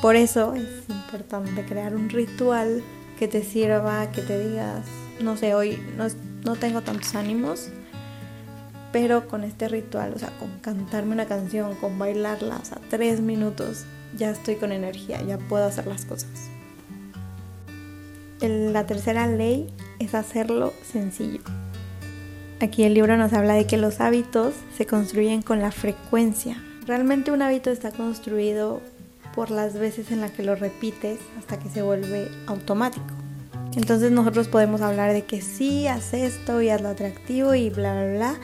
Por 0.00 0.14
eso 0.14 0.54
es 0.54 0.88
importante 0.88 1.64
crear 1.64 1.96
un 1.96 2.08
ritual 2.08 2.84
que 3.20 3.28
te 3.28 3.44
sirva, 3.44 4.10
que 4.12 4.22
te 4.22 4.48
digas, 4.48 4.86
no 5.20 5.36
sé, 5.36 5.54
hoy 5.54 5.78
no, 6.42 6.56
tengo 6.56 6.80
tantos 6.80 7.14
ánimos, 7.14 7.68
pero 8.92 9.28
con 9.28 9.44
este 9.44 9.68
ritual, 9.68 10.14
o 10.16 10.18
sea, 10.18 10.30
con 10.38 10.58
cantarme 10.60 11.12
una 11.12 11.26
canción, 11.26 11.74
con 11.74 11.98
bailarla, 11.98 12.56
o 12.56 12.64
sea, 12.64 12.78
tres 12.88 13.20
minutos, 13.20 13.84
ya 14.16 14.30
estoy 14.30 14.54
con 14.54 14.72
energía, 14.72 15.20
ya 15.20 15.36
puedo 15.36 15.66
hacer 15.66 15.86
las 15.86 16.06
cosas. 16.06 16.30
La 18.40 18.86
tercera 18.86 19.26
ley 19.26 19.66
es 19.98 20.14
hacerlo 20.14 20.72
sencillo. 20.82 21.42
Aquí 22.58 22.84
el 22.84 22.94
libro 22.94 23.18
nos 23.18 23.34
habla 23.34 23.52
de 23.52 23.66
que 23.66 23.76
los 23.76 24.00
hábitos 24.00 24.54
se 24.78 24.86
construyen 24.86 25.42
con 25.42 25.60
la 25.60 25.72
frecuencia. 25.72 26.56
Realmente 26.86 27.32
un 27.32 27.42
hábito 27.42 27.70
está 27.70 27.90
construido 27.90 28.80
por 29.34 29.50
las 29.50 29.78
veces 29.78 30.10
en 30.10 30.20
las 30.20 30.30
que 30.32 30.42
lo 30.42 30.54
repites 30.54 31.18
hasta 31.38 31.58
que 31.58 31.68
se 31.68 31.82
vuelve 31.82 32.28
automático. 32.46 33.06
Entonces 33.76 34.10
nosotros 34.10 34.48
podemos 34.48 34.80
hablar 34.80 35.12
de 35.12 35.22
que 35.22 35.40
sí, 35.40 35.86
haz 35.86 36.12
esto 36.12 36.60
y 36.60 36.70
hazlo 36.70 36.88
atractivo 36.88 37.54
y 37.54 37.70
bla, 37.70 37.92
bla, 37.92 38.12
bla. 38.12 38.34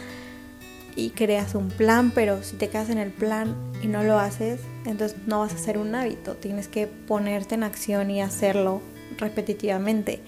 Y 0.95 1.11
creas 1.11 1.55
un 1.55 1.69
plan, 1.69 2.13
pero 2.15 2.43
si 2.43 2.57
te 2.57 2.69
quedas 2.69 2.91
en 2.91 2.99
el 2.99 3.11
plan 3.11 3.55
y 3.83 3.87
no 3.89 4.03
lo 4.03 4.19
haces, 4.19 4.61
entonces 4.87 5.19
no 5.27 5.41
vas 5.41 5.53
a 5.53 5.57
hacer 5.57 5.79
un 5.79 5.95
hábito. 5.95 6.35
Tienes 6.35 6.69
que 6.69 6.87
ponerte 6.87 7.57
en 7.57 7.65
acción 7.65 8.11
y 8.11 8.23
hacerlo 8.23 8.81
repetitivamente. 9.19 10.21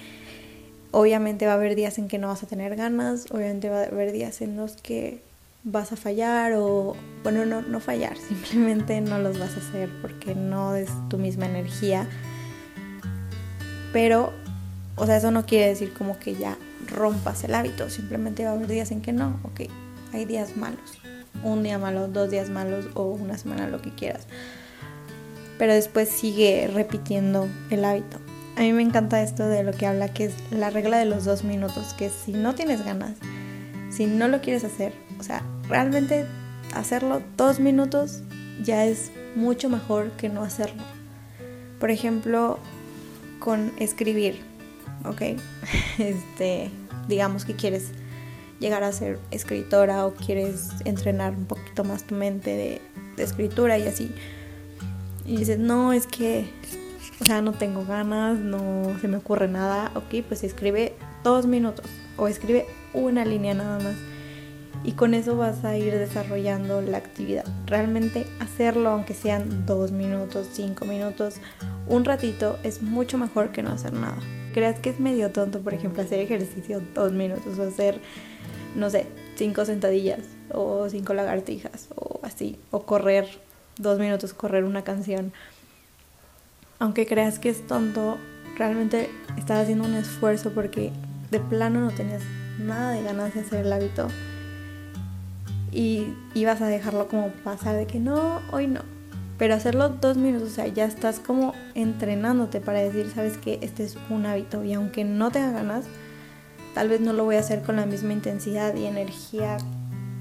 Obviamente 0.91 1.47
va 1.47 1.53
a 1.53 1.55
haber 1.55 1.75
días 1.75 1.99
en 1.99 2.09
que 2.09 2.19
no 2.19 2.29
vas 2.29 2.43
a 2.43 2.47
tener 2.47 2.75
ganas, 2.77 3.27
obviamente 3.31 3.69
va 3.69 3.83
a 3.83 3.85
haber 3.85 4.13
días 4.13 4.41
en 4.41 4.57
los 4.57 4.77
que 4.77 5.23
vas 5.65 5.93
a 5.93 5.97
fallar 5.97 6.53
o, 6.55 6.97
bueno, 7.23 7.45
no, 7.45 7.63
no 7.63 7.81
fallar, 7.81 8.17
simplemente 8.29 9.01
no 9.01 9.19
los 9.19 9.39
vas 9.39 9.55
a 9.57 9.61
hacer 9.61 9.91
porque 10.01 10.35
no 10.35 10.75
es 10.75 10.91
tu 11.09 11.19
misma 11.19 11.47
energía. 11.47 12.09
Pero, 13.93 14.33
o 14.97 15.07
sea, 15.07 15.17
eso 15.17 15.31
no 15.31 15.47
quiere 15.47 15.69
decir 15.69 15.93
como 15.93 16.19
que 16.19 16.35
ya 16.35 16.57
rompas 16.87 17.45
el 17.45 17.55
hábito, 17.55 17.91
simplemente 17.91 18.45
va 18.45 18.51
a 18.51 18.53
haber 18.55 18.69
días 18.69 18.91
en 18.91 19.01
que 19.01 19.13
no, 19.13 19.41
ok, 19.45 19.63
hay 20.13 20.25
días 20.25 20.57
malos, 20.57 20.99
un 21.43 21.63
día 21.63 21.79
malo, 21.79 22.09
dos 22.09 22.31
días 22.31 22.51
malos 22.51 22.87
o 22.95 23.05
una 23.05 23.39
semana, 23.39 23.69
lo 23.69 23.81
que 23.81 23.95
quieras. 23.95 24.27
Pero 25.59 25.73
después 25.73 26.09
sigue 26.09 26.71
repitiendo 26.73 27.49
el 27.71 27.85
hábito. 27.85 28.19
A 28.57 28.61
mí 28.61 28.73
me 28.73 28.83
encanta 28.83 29.23
esto 29.23 29.49
de 29.49 29.63
lo 29.63 29.73
que 29.73 29.87
habla, 29.87 30.13
que 30.13 30.27
es 30.27 30.35
la 30.51 30.71
regla 30.71 30.99
de 30.99 31.05
los 31.05 31.25
dos 31.25 31.45
minutos, 31.45 31.95
que 31.95 32.11
si 32.11 32.33
no 32.33 32.55
tienes 32.55 32.85
ganas, 32.85 33.13
si 33.99 34.07
no 34.07 34.29
lo 34.29 34.41
quieres 34.41 34.63
hacer, 34.63 34.93
o 35.19 35.25
sea, 35.25 35.43
realmente 35.69 36.25
hacerlo 36.73 37.21
dos 37.37 37.59
minutos 37.59 38.23
ya 38.63 38.87
es 38.87 39.11
mucho 39.35 39.69
mejor 39.69 40.13
que 40.13 40.29
no 40.29 40.45
hacerlo. 40.45 40.85
Por 41.81 41.91
ejemplo, 41.91 42.61
con 43.41 43.73
escribir, 43.81 44.41
¿ok? 45.05 45.41
Este, 45.99 46.71
digamos 47.09 47.45
que 47.45 47.57
quieres 47.57 47.89
llegar 48.61 48.85
a 48.85 48.93
ser 48.93 49.19
escritora 49.33 50.07
o 50.07 50.15
quieres 50.15 50.69
entrenar 50.85 51.33
un 51.33 51.47
poquito 51.47 51.83
más 51.83 52.05
tu 52.05 52.15
mente 52.15 52.51
de, 52.51 52.81
de 53.17 53.25
escritura 53.25 53.79
y 53.79 53.89
así. 53.89 54.13
Y 55.27 55.39
dices, 55.39 55.59
no, 55.59 55.93
es 55.93 56.07
que, 56.07 56.49
o 57.21 57.25
sea, 57.25 57.43
no 57.43 57.51
tengo 57.51 57.85
ganas, 57.85 58.39
no 58.39 58.97
se 59.01 59.09
me 59.09 59.17
ocurre 59.17 59.49
nada. 59.49 59.91
Ok, 59.97 60.25
pues 60.29 60.45
escribe 60.45 60.95
dos 61.25 61.47
minutos 61.47 61.85
o 62.19 62.29
escribe 62.29 62.67
una 62.93 63.25
línea 63.25 63.55
nada 63.55 63.79
más. 63.79 63.97
Y 64.85 64.93
con 64.93 65.15
eso 65.15 65.37
vas 65.37 65.65
a 65.65 65.77
ir 65.77 65.93
desarrollando 65.93 66.81
la 66.81 66.99
actividad. 66.99 67.45
Realmente 67.67 68.27
hacerlo, 68.39 68.91
aunque 68.91 69.15
sean 69.15 69.67
dos 69.67 69.91
minutos, 69.91 70.49
cinco 70.53 70.85
minutos, 70.85 71.37
un 71.89 72.05
ratito, 72.05 72.59
es 72.63 72.83
mucho 72.83 73.19
mejor 73.19 73.51
que 73.51 73.63
no 73.63 73.71
hacer 73.71 73.93
nada. 73.93 74.19
Creas 74.55 74.79
que 74.79 74.91
es 74.91 75.01
medio 75.01 75.31
tonto, 75.31 75.61
por 75.61 75.75
ejemplo, 75.75 76.03
hacer 76.03 76.21
ejercicio 76.21 76.81
dos 76.95 77.13
minutos 77.13 77.59
o 77.59 77.63
hacer 77.65 78.01
no 78.75 78.91
sé, 78.91 79.07
cinco 79.37 79.65
sentadillas 79.65 80.21
o 80.53 80.89
cinco 80.89 81.15
lagartijas 81.15 81.89
o 81.95 82.21
así, 82.23 82.59
o 82.71 82.83
correr 82.85 83.29
dos 83.79 83.99
minutos, 83.99 84.35
correr 84.35 84.65
una 84.65 84.85
canción. 84.85 85.33
Aunque 86.79 87.07
creas 87.07 87.39
que 87.39 87.49
es 87.49 87.67
tonto, 87.67 88.19
realmente 88.57 89.11
estás 89.37 89.63
haciendo 89.63 89.85
un 89.85 89.95
esfuerzo 89.95 90.53
porque 90.53 90.93
de 91.31 91.41
plano 91.41 91.81
no 91.81 91.91
tenías 91.91 92.23
nada 92.59 92.93
de 92.93 93.03
ganas 93.03 93.35
de 93.35 93.41
hacer 93.41 93.67
el 93.67 93.73
hábito 93.73 94.09
y 95.71 96.15
ibas 96.35 96.61
a 96.61 96.67
dejarlo 96.67 97.09
como 97.09 97.29
pasar 97.45 97.77
de 97.77 97.87
que 97.87 98.01
no, 98.01 98.41
hoy 98.53 98.67
no. 98.67 98.81
Pero 99.37 99.55
hacerlo 99.55 99.89
dos 99.89 100.17
minutos, 100.17 100.49
o 100.49 100.55
sea, 100.55 100.67
ya 100.67 100.85
estás 100.85 101.21
como 101.21 101.55
entrenándote 101.75 102.61
para 102.61 102.81
decir, 102.81 103.11
sabes 103.15 103.37
que 103.37 103.61
este 103.63 103.85
es 103.85 103.97
un 104.11 104.27
hábito 104.27 104.65
y 104.65 104.73
aunque 104.73 105.05
no 105.05 105.31
tenga 105.31 105.53
ganas, 105.53 105.85
Tal 106.79 106.89
vez 106.89 107.01
no 107.01 107.13
lo 107.13 107.25
voy 107.25 107.35
a 107.35 107.41
hacer 107.41 107.63
con 107.63 107.75
la 107.75 107.87
misma 107.87 108.13
intensidad 108.13 108.73
y 108.77 108.87
energía 108.87 109.57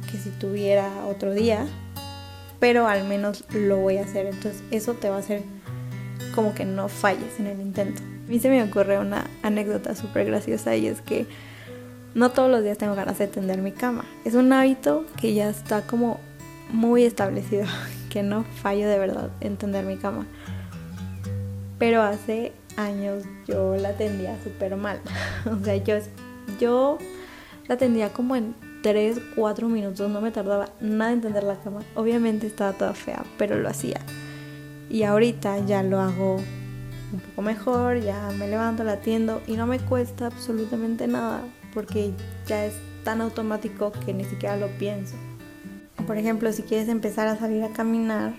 que 0.09 0.17
si 0.17 0.31
tuviera 0.31 1.05
otro 1.05 1.31
día, 1.31 1.67
pero 2.59 2.87
al 2.87 3.07
menos 3.07 3.43
lo 3.53 3.77
voy 3.77 3.97
a 3.97 4.01
hacer. 4.01 4.25
Entonces 4.25 4.63
eso 4.71 4.95
te 4.95 5.07
va 5.07 5.17
a 5.17 5.19
hacer 5.19 5.43
como 6.33 6.55
que 6.55 6.65
no 6.65 6.87
falles 6.89 7.39
en 7.39 7.45
el 7.45 7.61
intento. 7.61 8.01
A 8.27 8.29
mí 8.29 8.39
se 8.39 8.49
me 8.49 8.61
ocurre 8.61 8.99
una 8.99 9.25
anécdota 9.41 9.95
súper 9.95 10.25
graciosa 10.25 10.75
y 10.75 10.87
es 10.87 10.99
que 10.99 11.27
no 12.13 12.29
todos 12.31 12.51
los 12.51 12.61
días 12.61 12.77
tengo 12.77 12.93
ganas 12.93 13.17
de 13.19 13.27
tender 13.27 13.61
mi 13.61 13.71
cama. 13.71 14.03
Es 14.25 14.33
un 14.33 14.51
hábito 14.51 15.05
que 15.15 15.33
ya 15.33 15.49
está 15.49 15.83
como 15.83 16.19
muy 16.69 17.03
establecido, 17.03 17.65
que 18.09 18.23
no 18.23 18.43
fallo 18.43 18.89
de 18.89 18.99
verdad 18.99 19.29
en 19.39 19.55
tender 19.55 19.85
mi 19.85 19.95
cama. 19.95 20.25
Pero 21.79 22.01
hace 22.01 22.51
años 22.75 23.23
yo 23.47 23.77
la 23.77 23.93
tendía 23.93 24.35
súper 24.43 24.75
mal. 24.75 24.99
o 25.45 25.63
sea, 25.63 25.77
yo 25.77 25.95
yo 26.59 26.97
la 27.69 27.77
tendía 27.77 28.11
como 28.11 28.35
en 28.35 28.55
3, 28.83 29.21
4 29.37 29.69
minutos, 29.69 30.09
no 30.09 30.19
me 30.19 30.31
tardaba 30.31 30.67
nada 30.81 31.13
en 31.13 31.21
tender 31.21 31.43
la 31.43 31.55
cama. 31.61 31.79
Obviamente 31.95 32.45
estaba 32.45 32.73
toda 32.73 32.93
fea, 32.93 33.23
pero 33.37 33.57
lo 33.57 33.69
hacía. 33.69 34.01
Y 34.89 35.03
ahorita 35.03 35.59
ya 35.65 35.81
lo 35.81 36.01
hago 36.01 36.41
un 37.13 37.19
poco 37.19 37.41
mejor, 37.41 37.99
ya 38.01 38.29
me 38.37 38.47
levanto, 38.47 38.83
la 38.83 38.93
atiendo 38.93 39.41
y 39.47 39.53
no 39.53 39.67
me 39.67 39.79
cuesta 39.79 40.27
absolutamente 40.27 41.07
nada 41.07 41.43
porque 41.73 42.11
ya 42.47 42.65
es 42.65 42.73
tan 43.03 43.21
automático 43.21 43.91
que 44.05 44.13
ni 44.13 44.25
siquiera 44.25 44.57
lo 44.57 44.67
pienso. 44.77 45.15
Por 46.05 46.17
ejemplo, 46.17 46.51
si 46.51 46.63
quieres 46.63 46.89
empezar 46.89 47.27
a 47.27 47.37
salir 47.37 47.63
a 47.63 47.69
caminar 47.69 48.33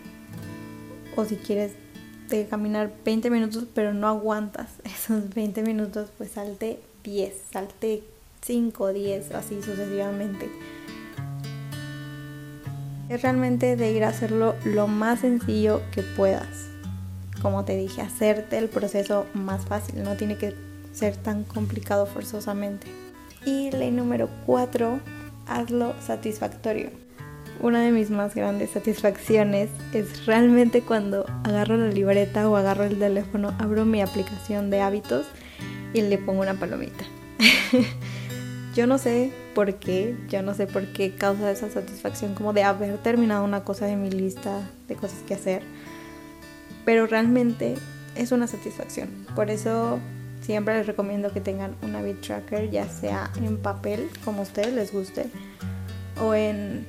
o 1.17 1.25
si 1.25 1.37
quieres 1.37 1.73
de 2.29 2.47
caminar 2.47 2.93
20 3.05 3.31
minutos 3.31 3.65
pero 3.75 3.95
no 3.95 4.07
aguantas 4.07 4.69
esos 4.85 5.35
20 5.35 5.63
minutos, 5.63 6.11
pues 6.19 6.33
salte 6.33 6.81
10, 7.05 7.35
salte 7.51 8.03
5, 8.43 8.93
10, 8.93 9.33
así 9.33 9.63
sucesivamente. 9.63 10.51
Es 13.09 13.23
realmente 13.23 13.77
de 13.77 13.93
ir 13.93 14.05
a 14.05 14.09
hacerlo 14.09 14.55
lo 14.65 14.87
más 14.87 15.21
sencillo 15.21 15.81
que 15.93 16.03
puedas. 16.03 16.69
Como 17.43 17.65
te 17.65 17.77
dije, 17.77 18.03
hacerte 18.03 18.59
el 18.59 18.69
proceso 18.69 19.27
más 19.35 19.67
fácil, 19.67 20.03
no 20.03 20.17
tiene 20.17 20.37
que 20.37 20.55
ser 20.93 21.17
tan 21.17 21.45
complicado 21.45 22.07
forzosamente. 22.07 22.87
Y 23.45 23.71
ley 23.71 23.91
número 23.91 24.29
4, 24.47 25.01
hazlo 25.47 25.95
satisfactorio. 26.01 26.91
Una 27.61 27.83
de 27.83 27.91
mis 27.91 28.11
más 28.11 28.35
grandes 28.35 28.71
satisfacciones 28.71 29.69
es 29.93 30.27
realmente 30.27 30.83
cuando 30.83 31.27
agarro 31.43 31.77
la 31.77 31.89
libreta 31.89 32.49
o 32.49 32.57
agarro 32.57 32.85
el 32.85 32.99
teléfono, 32.99 33.53
abro 33.59 33.85
mi 33.85 34.01
aplicación 34.01 34.71
de 34.71 34.81
hábitos 34.81 35.27
y 35.93 36.03
le 36.03 36.19
pongo 36.19 36.43
una 36.43 36.55
palomita. 36.55 37.05
yo 38.77 38.87
no 38.87 38.99
sé 38.99 39.33
por 39.57 39.75
qué, 39.75 40.15
yo 40.29 40.43
no 40.43 40.55
sé 40.55 40.69
por 40.69 40.87
qué 40.93 41.17
causa 41.17 41.51
esa 41.51 41.69
satisfacción 41.69 42.35
como 42.35 42.53
de 42.53 42.63
haber 42.63 42.97
terminado 42.99 43.45
una 43.45 43.65
cosa 43.65 43.87
de 43.87 43.97
mi 43.97 44.11
lista 44.11 44.71
de 44.87 44.95
cosas 44.95 45.19
que 45.27 45.35
hacer. 45.35 45.63
Pero 46.85 47.07
realmente 47.07 47.77
es 48.17 48.33
una 48.33 48.47
satisfacción. 48.47 49.09
Por 49.35 49.51
eso 49.51 49.99
siempre 50.41 50.77
les 50.79 50.87
recomiendo 50.87 51.33
que 51.33 51.41
tengan 51.41 51.75
un 51.83 51.95
habit 51.95 52.21
tracker, 52.21 52.71
ya 52.71 52.89
sea 52.89 53.31
en 53.37 53.59
papel, 53.59 54.09
como 54.25 54.41
a 54.41 54.43
ustedes 54.43 54.73
les 54.73 54.93
guste, 54.93 55.27
o 56.21 56.35
en, 56.35 56.87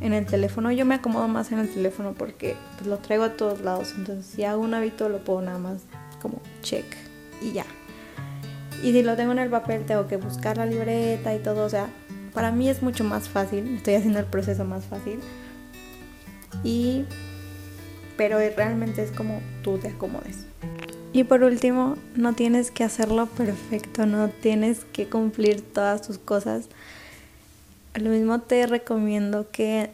en 0.00 0.12
el 0.12 0.26
teléfono. 0.26 0.72
Yo 0.72 0.84
me 0.84 0.96
acomodo 0.96 1.28
más 1.28 1.52
en 1.52 1.58
el 1.58 1.68
teléfono 1.68 2.14
porque 2.16 2.56
pues, 2.76 2.86
lo 2.86 2.98
traigo 2.98 3.24
a 3.24 3.36
todos 3.36 3.60
lados. 3.60 3.94
Entonces, 3.96 4.26
si 4.26 4.44
hago 4.44 4.62
un 4.62 4.74
hábito, 4.74 5.08
lo 5.08 5.24
puedo 5.24 5.42
nada 5.42 5.58
más 5.58 5.82
como 6.20 6.40
check 6.62 6.84
y 7.40 7.52
ya. 7.52 7.66
Y 8.82 8.92
si 8.92 9.02
lo 9.02 9.16
tengo 9.16 9.32
en 9.32 9.38
el 9.38 9.50
papel, 9.50 9.84
tengo 9.84 10.08
que 10.08 10.16
buscar 10.16 10.56
la 10.56 10.66
libreta 10.66 11.34
y 11.34 11.38
todo. 11.38 11.64
O 11.64 11.68
sea, 11.68 11.88
para 12.34 12.50
mí 12.50 12.68
es 12.68 12.82
mucho 12.82 13.04
más 13.04 13.28
fácil. 13.28 13.76
Estoy 13.76 13.94
haciendo 13.94 14.18
el 14.18 14.26
proceso 14.26 14.64
más 14.64 14.84
fácil. 14.84 15.20
Y. 16.64 17.04
Pero 18.16 18.38
realmente 18.38 19.02
es 19.02 19.10
como 19.10 19.40
tú 19.62 19.78
te 19.78 19.88
acomodes. 19.88 20.46
Y 21.12 21.24
por 21.24 21.42
último, 21.42 21.96
no 22.16 22.32
tienes 22.32 22.70
que 22.70 22.84
hacerlo 22.84 23.26
perfecto, 23.26 24.06
no 24.06 24.28
tienes 24.28 24.84
que 24.92 25.08
cumplir 25.08 25.60
todas 25.60 26.00
tus 26.02 26.18
cosas. 26.18 26.68
Lo 27.94 28.08
mismo 28.08 28.40
te 28.40 28.66
recomiendo 28.66 29.50
que 29.50 29.90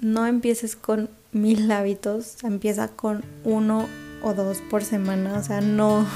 no 0.00 0.26
empieces 0.26 0.76
con 0.76 1.10
mil 1.32 1.70
hábitos, 1.72 2.36
empieza 2.44 2.88
con 2.88 3.24
uno 3.42 3.88
o 4.22 4.34
dos 4.34 4.58
por 4.70 4.84
semana, 4.84 5.36
o 5.36 5.42
sea, 5.42 5.60
no, 5.60 6.06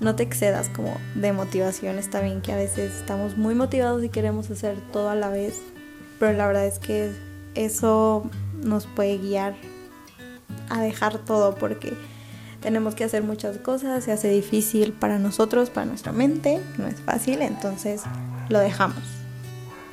no 0.00 0.16
te 0.16 0.24
excedas 0.24 0.68
como 0.68 0.96
de 1.14 1.32
motivación. 1.32 1.98
Está 1.98 2.20
bien 2.20 2.40
que 2.40 2.52
a 2.52 2.56
veces 2.56 2.92
estamos 2.92 3.36
muy 3.36 3.54
motivados 3.54 4.02
y 4.02 4.08
queremos 4.08 4.50
hacer 4.50 4.76
todo 4.92 5.10
a 5.10 5.14
la 5.14 5.28
vez, 5.28 5.60
pero 6.18 6.32
la 6.36 6.48
verdad 6.48 6.66
es 6.66 6.80
que 6.80 7.12
eso 7.54 8.28
nos 8.54 8.86
puede 8.86 9.18
guiar 9.18 9.54
a 10.68 10.80
dejar 10.80 11.18
todo 11.18 11.54
porque 11.54 11.94
tenemos 12.60 12.94
que 12.94 13.04
hacer 13.04 13.22
muchas 13.22 13.58
cosas, 13.58 14.04
se 14.04 14.12
hace 14.12 14.28
difícil 14.28 14.92
para 14.92 15.18
nosotros, 15.18 15.70
para 15.70 15.86
nuestra 15.86 16.12
mente, 16.12 16.60
no 16.78 16.86
es 16.86 17.00
fácil, 17.00 17.42
entonces 17.42 18.02
lo 18.48 18.60
dejamos. 18.60 19.02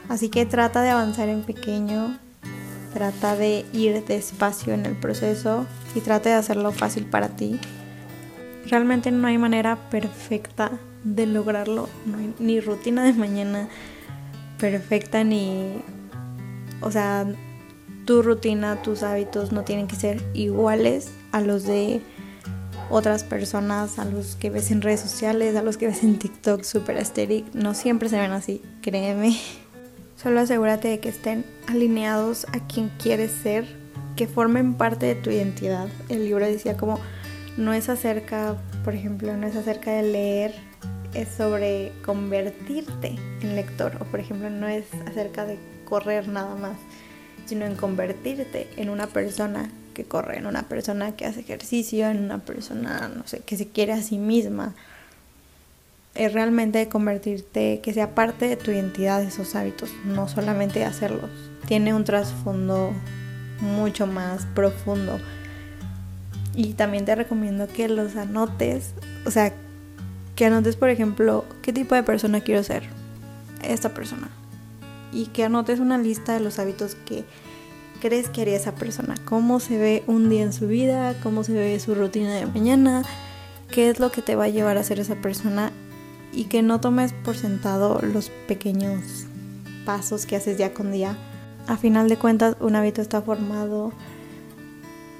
Así 0.07 0.29
que 0.29 0.45
trata 0.45 0.81
de 0.81 0.89
avanzar 0.89 1.29
en 1.29 1.43
pequeño, 1.43 2.17
trata 2.93 3.35
de 3.35 3.65
ir 3.73 4.03
despacio 4.05 4.73
en 4.73 4.85
el 4.85 4.95
proceso 4.95 5.65
y 5.95 6.01
trata 6.01 6.29
de 6.29 6.35
hacerlo 6.35 6.71
fácil 6.71 7.05
para 7.05 7.29
ti 7.29 7.59
Realmente 8.69 9.09
no 9.09 9.27
hay 9.27 9.37
manera 9.37 9.89
perfecta 9.89 10.71
de 11.03 11.25
lograrlo, 11.25 11.89
no 12.05 12.19
hay 12.19 12.33
ni 12.39 12.59
rutina 12.59 13.03
de 13.03 13.13
mañana 13.13 13.67
perfecta 14.59 15.23
ni... 15.23 15.81
O 16.81 16.91
sea, 16.91 17.25
tu 18.09 18.23
rutina, 18.23 18.81
tus 18.81 19.03
hábitos 19.03 19.51
no 19.51 19.63
tienen 19.63 19.85
que 19.85 19.95
ser 19.95 20.19
iguales 20.33 21.11
a 21.31 21.41
los 21.41 21.65
de 21.65 22.01
otras 22.89 23.23
personas, 23.23 23.99
a 23.99 24.05
los 24.05 24.35
que 24.35 24.49
ves 24.49 24.71
en 24.71 24.81
redes 24.81 24.99
sociales, 24.99 25.55
a 25.55 25.61
los 25.61 25.77
que 25.77 25.85
ves 25.85 26.01
en 26.01 26.17
TikTok, 26.17 26.63
super 26.63 26.97
aesthetic. 26.97 27.53
No 27.53 27.75
siempre 27.75 28.09
se 28.09 28.17
ven 28.17 28.31
así, 28.31 28.63
créeme. 28.81 29.37
Solo 30.15 30.39
asegúrate 30.39 30.87
de 30.87 30.99
que 30.99 31.09
estén 31.09 31.45
alineados 31.67 32.45
a 32.45 32.65
quien 32.65 32.89
quieres 32.97 33.29
ser, 33.29 33.67
que 34.15 34.25
formen 34.25 34.73
parte 34.73 35.05
de 35.05 35.13
tu 35.13 35.29
identidad. 35.29 35.87
El 36.09 36.25
libro 36.25 36.47
decía 36.47 36.77
como 36.77 36.99
no 37.57 37.73
es 37.73 37.89
acerca, 37.89 38.55
por 38.83 38.95
ejemplo, 38.95 39.37
no 39.37 39.45
es 39.45 39.55
acerca 39.55 39.91
de 39.91 40.01
leer, 40.01 40.55
es 41.13 41.27
sobre 41.27 41.91
convertirte 42.03 43.19
en 43.41 43.55
lector. 43.55 43.97
O 43.99 44.05
por 44.05 44.19
ejemplo, 44.19 44.49
no 44.49 44.67
es 44.67 44.85
acerca 45.05 45.45
de 45.45 45.59
correr 45.85 46.27
nada 46.27 46.55
más, 46.55 46.77
sino 47.49 47.65
en 47.65 47.75
convertirte 47.75 48.69
en 48.77 48.89
una 48.89 49.07
persona 49.07 49.69
que 49.93 50.05
corre, 50.05 50.37
en 50.37 50.45
una 50.45 50.63
persona 50.63 51.15
que 51.15 51.25
hace 51.25 51.41
ejercicio, 51.41 52.09
en 52.09 52.23
una 52.23 52.37
persona, 52.39 53.11
no 53.13 53.27
sé, 53.27 53.39
que 53.39 53.57
se 53.57 53.67
quiere 53.67 53.93
a 53.93 54.01
sí 54.01 54.17
misma. 54.17 54.73
Es 56.15 56.33
realmente 56.33 56.87
convertirte, 56.87 57.81
que 57.81 57.93
sea 57.93 58.15
parte 58.15 58.47
de 58.47 58.55
tu 58.55 58.71
identidad 58.71 59.21
esos 59.23 59.55
hábitos, 59.55 59.89
no 60.05 60.27
solamente 60.29 60.85
hacerlos. 60.85 61.29
Tiene 61.67 61.93
un 61.93 62.03
trasfondo 62.03 62.93
mucho 63.59 64.07
más 64.07 64.45
profundo 64.55 65.19
y 66.55 66.73
también 66.73 67.05
te 67.05 67.15
recomiendo 67.15 67.67
que 67.67 67.89
los 67.89 68.15
anotes, 68.15 68.93
o 69.25 69.31
sea, 69.31 69.53
que 70.35 70.45
anotes, 70.45 70.75
por 70.75 70.89
ejemplo, 70.89 71.45
qué 71.61 71.73
tipo 71.73 71.95
de 71.95 72.03
persona 72.03 72.41
quiero 72.41 72.63
ser. 72.63 72.83
esta 73.63 73.89
persona. 73.93 74.29
Y 75.11 75.27
que 75.27 75.43
anotes 75.43 75.79
una 75.79 75.97
lista 75.97 76.33
de 76.33 76.39
los 76.39 76.59
hábitos 76.59 76.95
que 76.95 77.25
crees 77.99 78.29
que 78.29 78.41
haría 78.41 78.55
esa 78.55 78.75
persona. 78.75 79.15
Cómo 79.25 79.59
se 79.59 79.77
ve 79.77 80.03
un 80.07 80.29
día 80.29 80.43
en 80.43 80.53
su 80.53 80.67
vida, 80.67 81.15
cómo 81.21 81.43
se 81.43 81.53
ve 81.53 81.79
su 81.79 81.95
rutina 81.95 82.33
de 82.35 82.45
mañana, 82.45 83.03
qué 83.71 83.89
es 83.89 83.99
lo 83.99 84.11
que 84.11 84.21
te 84.21 84.35
va 84.35 84.45
a 84.45 84.49
llevar 84.49 84.77
a 84.77 84.83
ser 84.83 84.99
esa 84.99 85.15
persona 85.15 85.71
y 86.31 86.45
que 86.45 86.61
no 86.61 86.79
tomes 86.79 87.13
por 87.13 87.35
sentado 87.35 87.99
los 88.01 88.29
pequeños 88.47 89.25
pasos 89.85 90.25
que 90.25 90.35
haces 90.35 90.57
día 90.57 90.73
con 90.73 90.91
día. 90.91 91.17
A 91.67 91.77
final 91.77 92.09
de 92.09 92.17
cuentas, 92.17 92.55
un 92.59 92.75
hábito 92.75 93.01
está 93.01 93.21
formado 93.21 93.91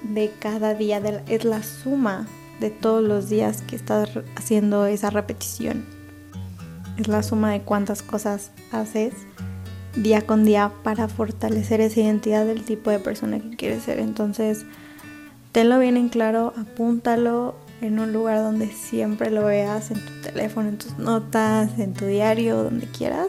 de 0.03 0.31
cada 0.39 0.73
día, 0.73 1.01
de 1.01 1.21
es 1.27 1.43
la 1.45 1.63
suma 1.63 2.27
de 2.59 2.69
todos 2.69 3.03
los 3.03 3.29
días 3.29 3.61
que 3.61 3.75
estás 3.75 4.09
haciendo 4.35 4.85
esa 4.85 5.09
repetición. 5.09 5.85
Es 6.97 7.07
la 7.07 7.23
suma 7.23 7.51
de 7.51 7.61
cuántas 7.61 8.01
cosas 8.01 8.51
haces 8.71 9.13
día 10.03 10.21
con 10.21 10.45
día 10.45 10.71
para 10.83 11.07
fortalecer 11.07 11.81
esa 11.81 11.99
identidad 11.99 12.45
del 12.45 12.63
tipo 12.63 12.89
de 12.89 12.99
persona 12.99 13.39
que 13.39 13.55
quieres 13.55 13.83
ser. 13.83 13.99
Entonces, 13.99 14.65
tenlo 15.51 15.79
bien 15.79 15.97
en 15.97 16.09
claro, 16.09 16.53
apúntalo 16.57 17.55
en 17.81 17.99
un 17.99 18.13
lugar 18.13 18.39
donde 18.39 18.67
siempre 18.67 19.31
lo 19.31 19.45
veas, 19.45 19.91
en 19.91 20.03
tu 20.03 20.21
teléfono, 20.21 20.69
en 20.69 20.77
tus 20.77 20.97
notas, 20.97 21.79
en 21.79 21.93
tu 21.93 22.05
diario, 22.05 22.63
donde 22.63 22.87
quieras. 22.87 23.27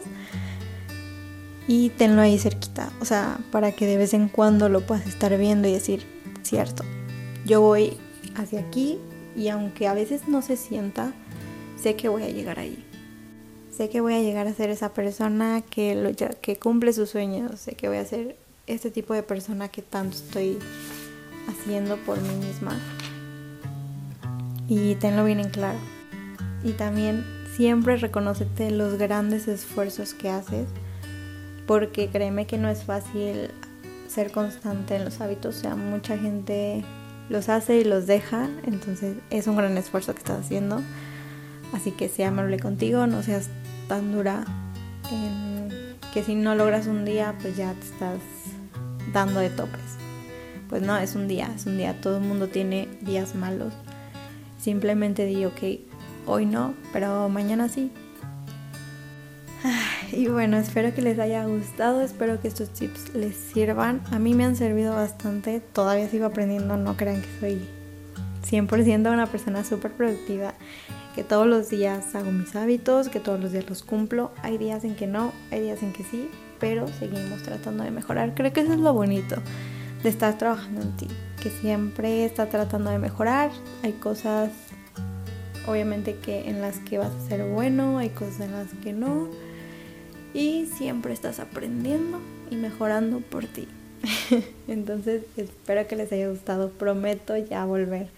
Y 1.67 1.89
tenlo 1.89 2.21
ahí 2.21 2.37
cerquita, 2.37 2.91
o 2.99 3.05
sea, 3.05 3.37
para 3.51 3.71
que 3.71 3.85
de 3.85 3.97
vez 3.97 4.13
en 4.13 4.27
cuando 4.27 4.67
lo 4.67 4.81
puedas 4.81 5.07
estar 5.07 5.37
viendo 5.37 5.67
y 5.67 5.73
decir, 5.73 6.03
cierto, 6.41 6.83
yo 7.45 7.61
voy 7.61 7.97
hacia 8.35 8.59
aquí 8.59 8.97
y 9.35 9.47
aunque 9.47 9.87
a 9.87 9.93
veces 9.93 10.27
no 10.27 10.41
se 10.41 10.57
sienta, 10.57 11.13
sé 11.81 11.95
que 11.95 12.09
voy 12.09 12.23
a 12.23 12.29
llegar 12.29 12.59
ahí. 12.59 12.83
Sé 13.81 13.89
que 13.89 13.99
voy 13.99 14.13
a 14.13 14.21
llegar 14.21 14.45
a 14.45 14.53
ser 14.53 14.69
esa 14.69 14.93
persona 14.93 15.63
que, 15.67 15.95
lo, 15.95 16.11
que 16.39 16.55
cumple 16.59 16.93
sus 16.93 17.09
sueños, 17.09 17.59
sé 17.59 17.73
que 17.73 17.87
voy 17.87 17.97
a 17.97 18.05
ser 18.05 18.35
este 18.67 18.91
tipo 18.91 19.15
de 19.15 19.23
persona 19.23 19.69
que 19.69 19.81
tanto 19.81 20.17
estoy 20.17 20.59
haciendo 21.47 21.97
por 21.97 22.21
mí 22.21 22.45
misma. 22.45 22.79
Y 24.67 24.93
tenlo 24.97 25.25
bien 25.25 25.39
en 25.39 25.49
claro. 25.49 25.79
Y 26.63 26.73
también 26.73 27.25
siempre 27.55 27.97
reconocete 27.97 28.69
los 28.69 28.99
grandes 28.99 29.47
esfuerzos 29.47 30.13
que 30.13 30.29
haces, 30.29 30.67
porque 31.65 32.07
créeme 32.07 32.45
que 32.45 32.59
no 32.59 32.69
es 32.69 32.83
fácil 32.83 33.49
ser 34.07 34.31
constante 34.31 34.95
en 34.95 35.05
los 35.05 35.21
hábitos, 35.21 35.57
o 35.57 35.59
sea, 35.59 35.75
mucha 35.75 36.19
gente 36.19 36.83
los 37.29 37.49
hace 37.49 37.77
y 37.77 37.83
los 37.83 38.05
deja, 38.05 38.47
entonces 38.63 39.17
es 39.31 39.47
un 39.47 39.55
gran 39.55 39.75
esfuerzo 39.75 40.13
que 40.13 40.19
estás 40.19 40.45
haciendo. 40.45 40.83
Así 41.73 41.91
que 41.91 42.09
sea 42.09 42.27
amable 42.27 42.59
contigo, 42.59 43.07
no 43.07 43.23
seas 43.23 43.49
tan 43.91 44.13
dura 44.13 44.45
que 46.13 46.23
si 46.23 46.33
no 46.33 46.55
logras 46.55 46.87
un 46.87 47.03
día, 47.03 47.35
pues 47.41 47.57
ya 47.57 47.73
te 47.73 47.81
estás 47.81 48.19
dando 49.11 49.41
de 49.41 49.49
topes. 49.49 49.97
Pues 50.69 50.81
no, 50.81 50.97
es 50.97 51.13
un 51.15 51.27
día, 51.27 51.51
es 51.53 51.65
un 51.65 51.75
día, 51.75 51.99
todo 51.99 52.19
el 52.19 52.23
mundo 52.23 52.47
tiene 52.47 52.87
días 53.01 53.35
malos. 53.35 53.73
Simplemente 54.57 55.25
digo 55.25 55.53
que 55.53 55.85
hoy 56.25 56.45
no, 56.45 56.73
pero 56.93 57.27
mañana 57.27 57.67
sí. 57.67 57.91
Y 60.13 60.27
bueno, 60.27 60.55
espero 60.55 60.93
que 60.93 61.01
les 61.01 61.19
haya 61.19 61.43
gustado, 61.45 62.01
espero 62.01 62.39
que 62.39 62.47
estos 62.47 62.69
tips 62.69 63.13
les 63.13 63.35
sirvan. 63.35 64.01
A 64.11 64.19
mí 64.19 64.33
me 64.35 64.45
han 64.45 64.55
servido 64.55 64.95
bastante, 64.95 65.59
todavía 65.59 66.07
sigo 66.07 66.27
aprendiendo, 66.27 66.77
no 66.77 66.95
crean 66.95 67.21
que 67.21 67.39
soy 67.41 67.80
100% 68.51 69.11
una 69.11 69.27
persona 69.27 69.63
súper 69.63 69.91
productiva, 69.93 70.53
que 71.15 71.23
todos 71.23 71.47
los 71.47 71.69
días 71.69 72.13
hago 72.15 72.31
mis 72.31 72.55
hábitos, 72.55 73.09
que 73.09 73.19
todos 73.19 73.39
los 73.39 73.51
días 73.51 73.69
los 73.69 73.83
cumplo. 73.83 74.31
Hay 74.43 74.57
días 74.57 74.83
en 74.83 74.95
que 74.95 75.07
no, 75.07 75.31
hay 75.51 75.61
días 75.61 75.81
en 75.83 75.93
que 75.93 76.03
sí, 76.03 76.29
pero 76.59 76.87
seguimos 76.87 77.41
tratando 77.43 77.83
de 77.83 77.91
mejorar. 77.91 78.33
Creo 78.35 78.51
que 78.53 78.61
eso 78.61 78.73
es 78.73 78.79
lo 78.79 78.93
bonito 78.93 79.37
de 80.03 80.09
estar 80.09 80.37
trabajando 80.37 80.81
en 80.81 80.95
ti, 80.97 81.07
que 81.41 81.49
siempre 81.49 82.25
está 82.25 82.47
tratando 82.47 82.89
de 82.89 82.99
mejorar. 82.99 83.51
Hay 83.83 83.93
cosas 83.93 84.51
obviamente 85.67 86.15
que 86.15 86.49
en 86.49 86.61
las 86.61 86.79
que 86.79 86.97
vas 86.97 87.11
a 87.11 87.27
ser 87.27 87.45
bueno, 87.45 87.97
hay 87.97 88.09
cosas 88.09 88.41
en 88.41 88.51
las 88.51 88.67
que 88.83 88.93
no 88.93 89.29
y 90.33 90.65
siempre 90.65 91.13
estás 91.13 91.39
aprendiendo 91.39 92.19
y 92.49 92.55
mejorando 92.55 93.19
por 93.19 93.45
ti. 93.45 93.67
Entonces 94.67 95.23
espero 95.37 95.87
que 95.87 95.95
les 95.95 96.11
haya 96.11 96.29
gustado, 96.29 96.69
prometo 96.69 97.37
ya 97.37 97.65
volver. 97.65 98.09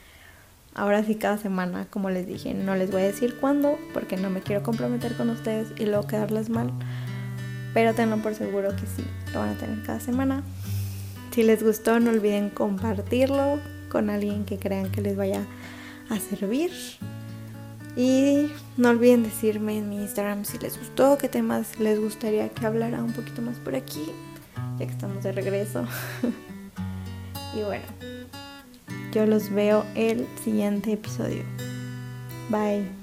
Ahora 0.75 1.03
sí 1.03 1.15
cada 1.15 1.37
semana, 1.37 1.85
como 1.89 2.09
les 2.09 2.25
dije, 2.25 2.53
no 2.53 2.75
les 2.75 2.91
voy 2.91 3.03
a 3.03 3.05
decir 3.05 3.37
cuándo 3.39 3.77
porque 3.93 4.17
no 4.17 4.29
me 4.29 4.41
quiero 4.41 4.63
comprometer 4.63 5.15
con 5.15 5.29
ustedes 5.29 5.67
y 5.77 5.85
luego 5.85 6.07
quedarles 6.07 6.49
mal. 6.49 6.71
Pero 7.73 7.93
tenlo 7.93 8.17
por 8.17 8.33
seguro 8.33 8.69
que 8.69 8.87
sí, 8.87 9.03
lo 9.33 9.39
van 9.39 9.49
a 9.49 9.57
tener 9.57 9.83
cada 9.83 9.99
semana. 9.99 10.43
Si 11.31 11.43
les 11.43 11.63
gustó, 11.63 11.99
no 11.99 12.11
olviden 12.11 12.49
compartirlo 12.49 13.59
con 13.89 14.09
alguien 14.09 14.45
que 14.45 14.57
crean 14.57 14.91
que 14.91 15.01
les 15.01 15.15
vaya 15.15 15.41
a 16.09 16.19
servir. 16.19 16.71
Y 17.95 18.51
no 18.77 18.89
olviden 18.89 19.23
decirme 19.23 19.77
en 19.77 19.89
mi 19.89 19.97
Instagram 19.97 20.45
si 20.45 20.57
les 20.57 20.79
gustó, 20.79 21.17
qué 21.19 21.29
temas 21.29 21.79
les 21.79 21.99
gustaría 21.99 22.49
que 22.49 22.65
hablara 22.65 23.03
un 23.03 23.13
poquito 23.13 23.43
más 23.43 23.57
por 23.57 23.75
aquí, 23.75 24.03
ya 24.79 24.87
que 24.87 24.91
estamos 24.91 25.23
de 25.23 25.31
regreso. 25.31 25.85
y 27.55 27.61
bueno, 27.61 27.85
yo 29.13 29.25
los 29.27 29.49
veo 29.51 29.85
el 29.95 30.27
siguiente 30.43 30.93
episodio. 30.93 31.43
Bye. 32.49 33.02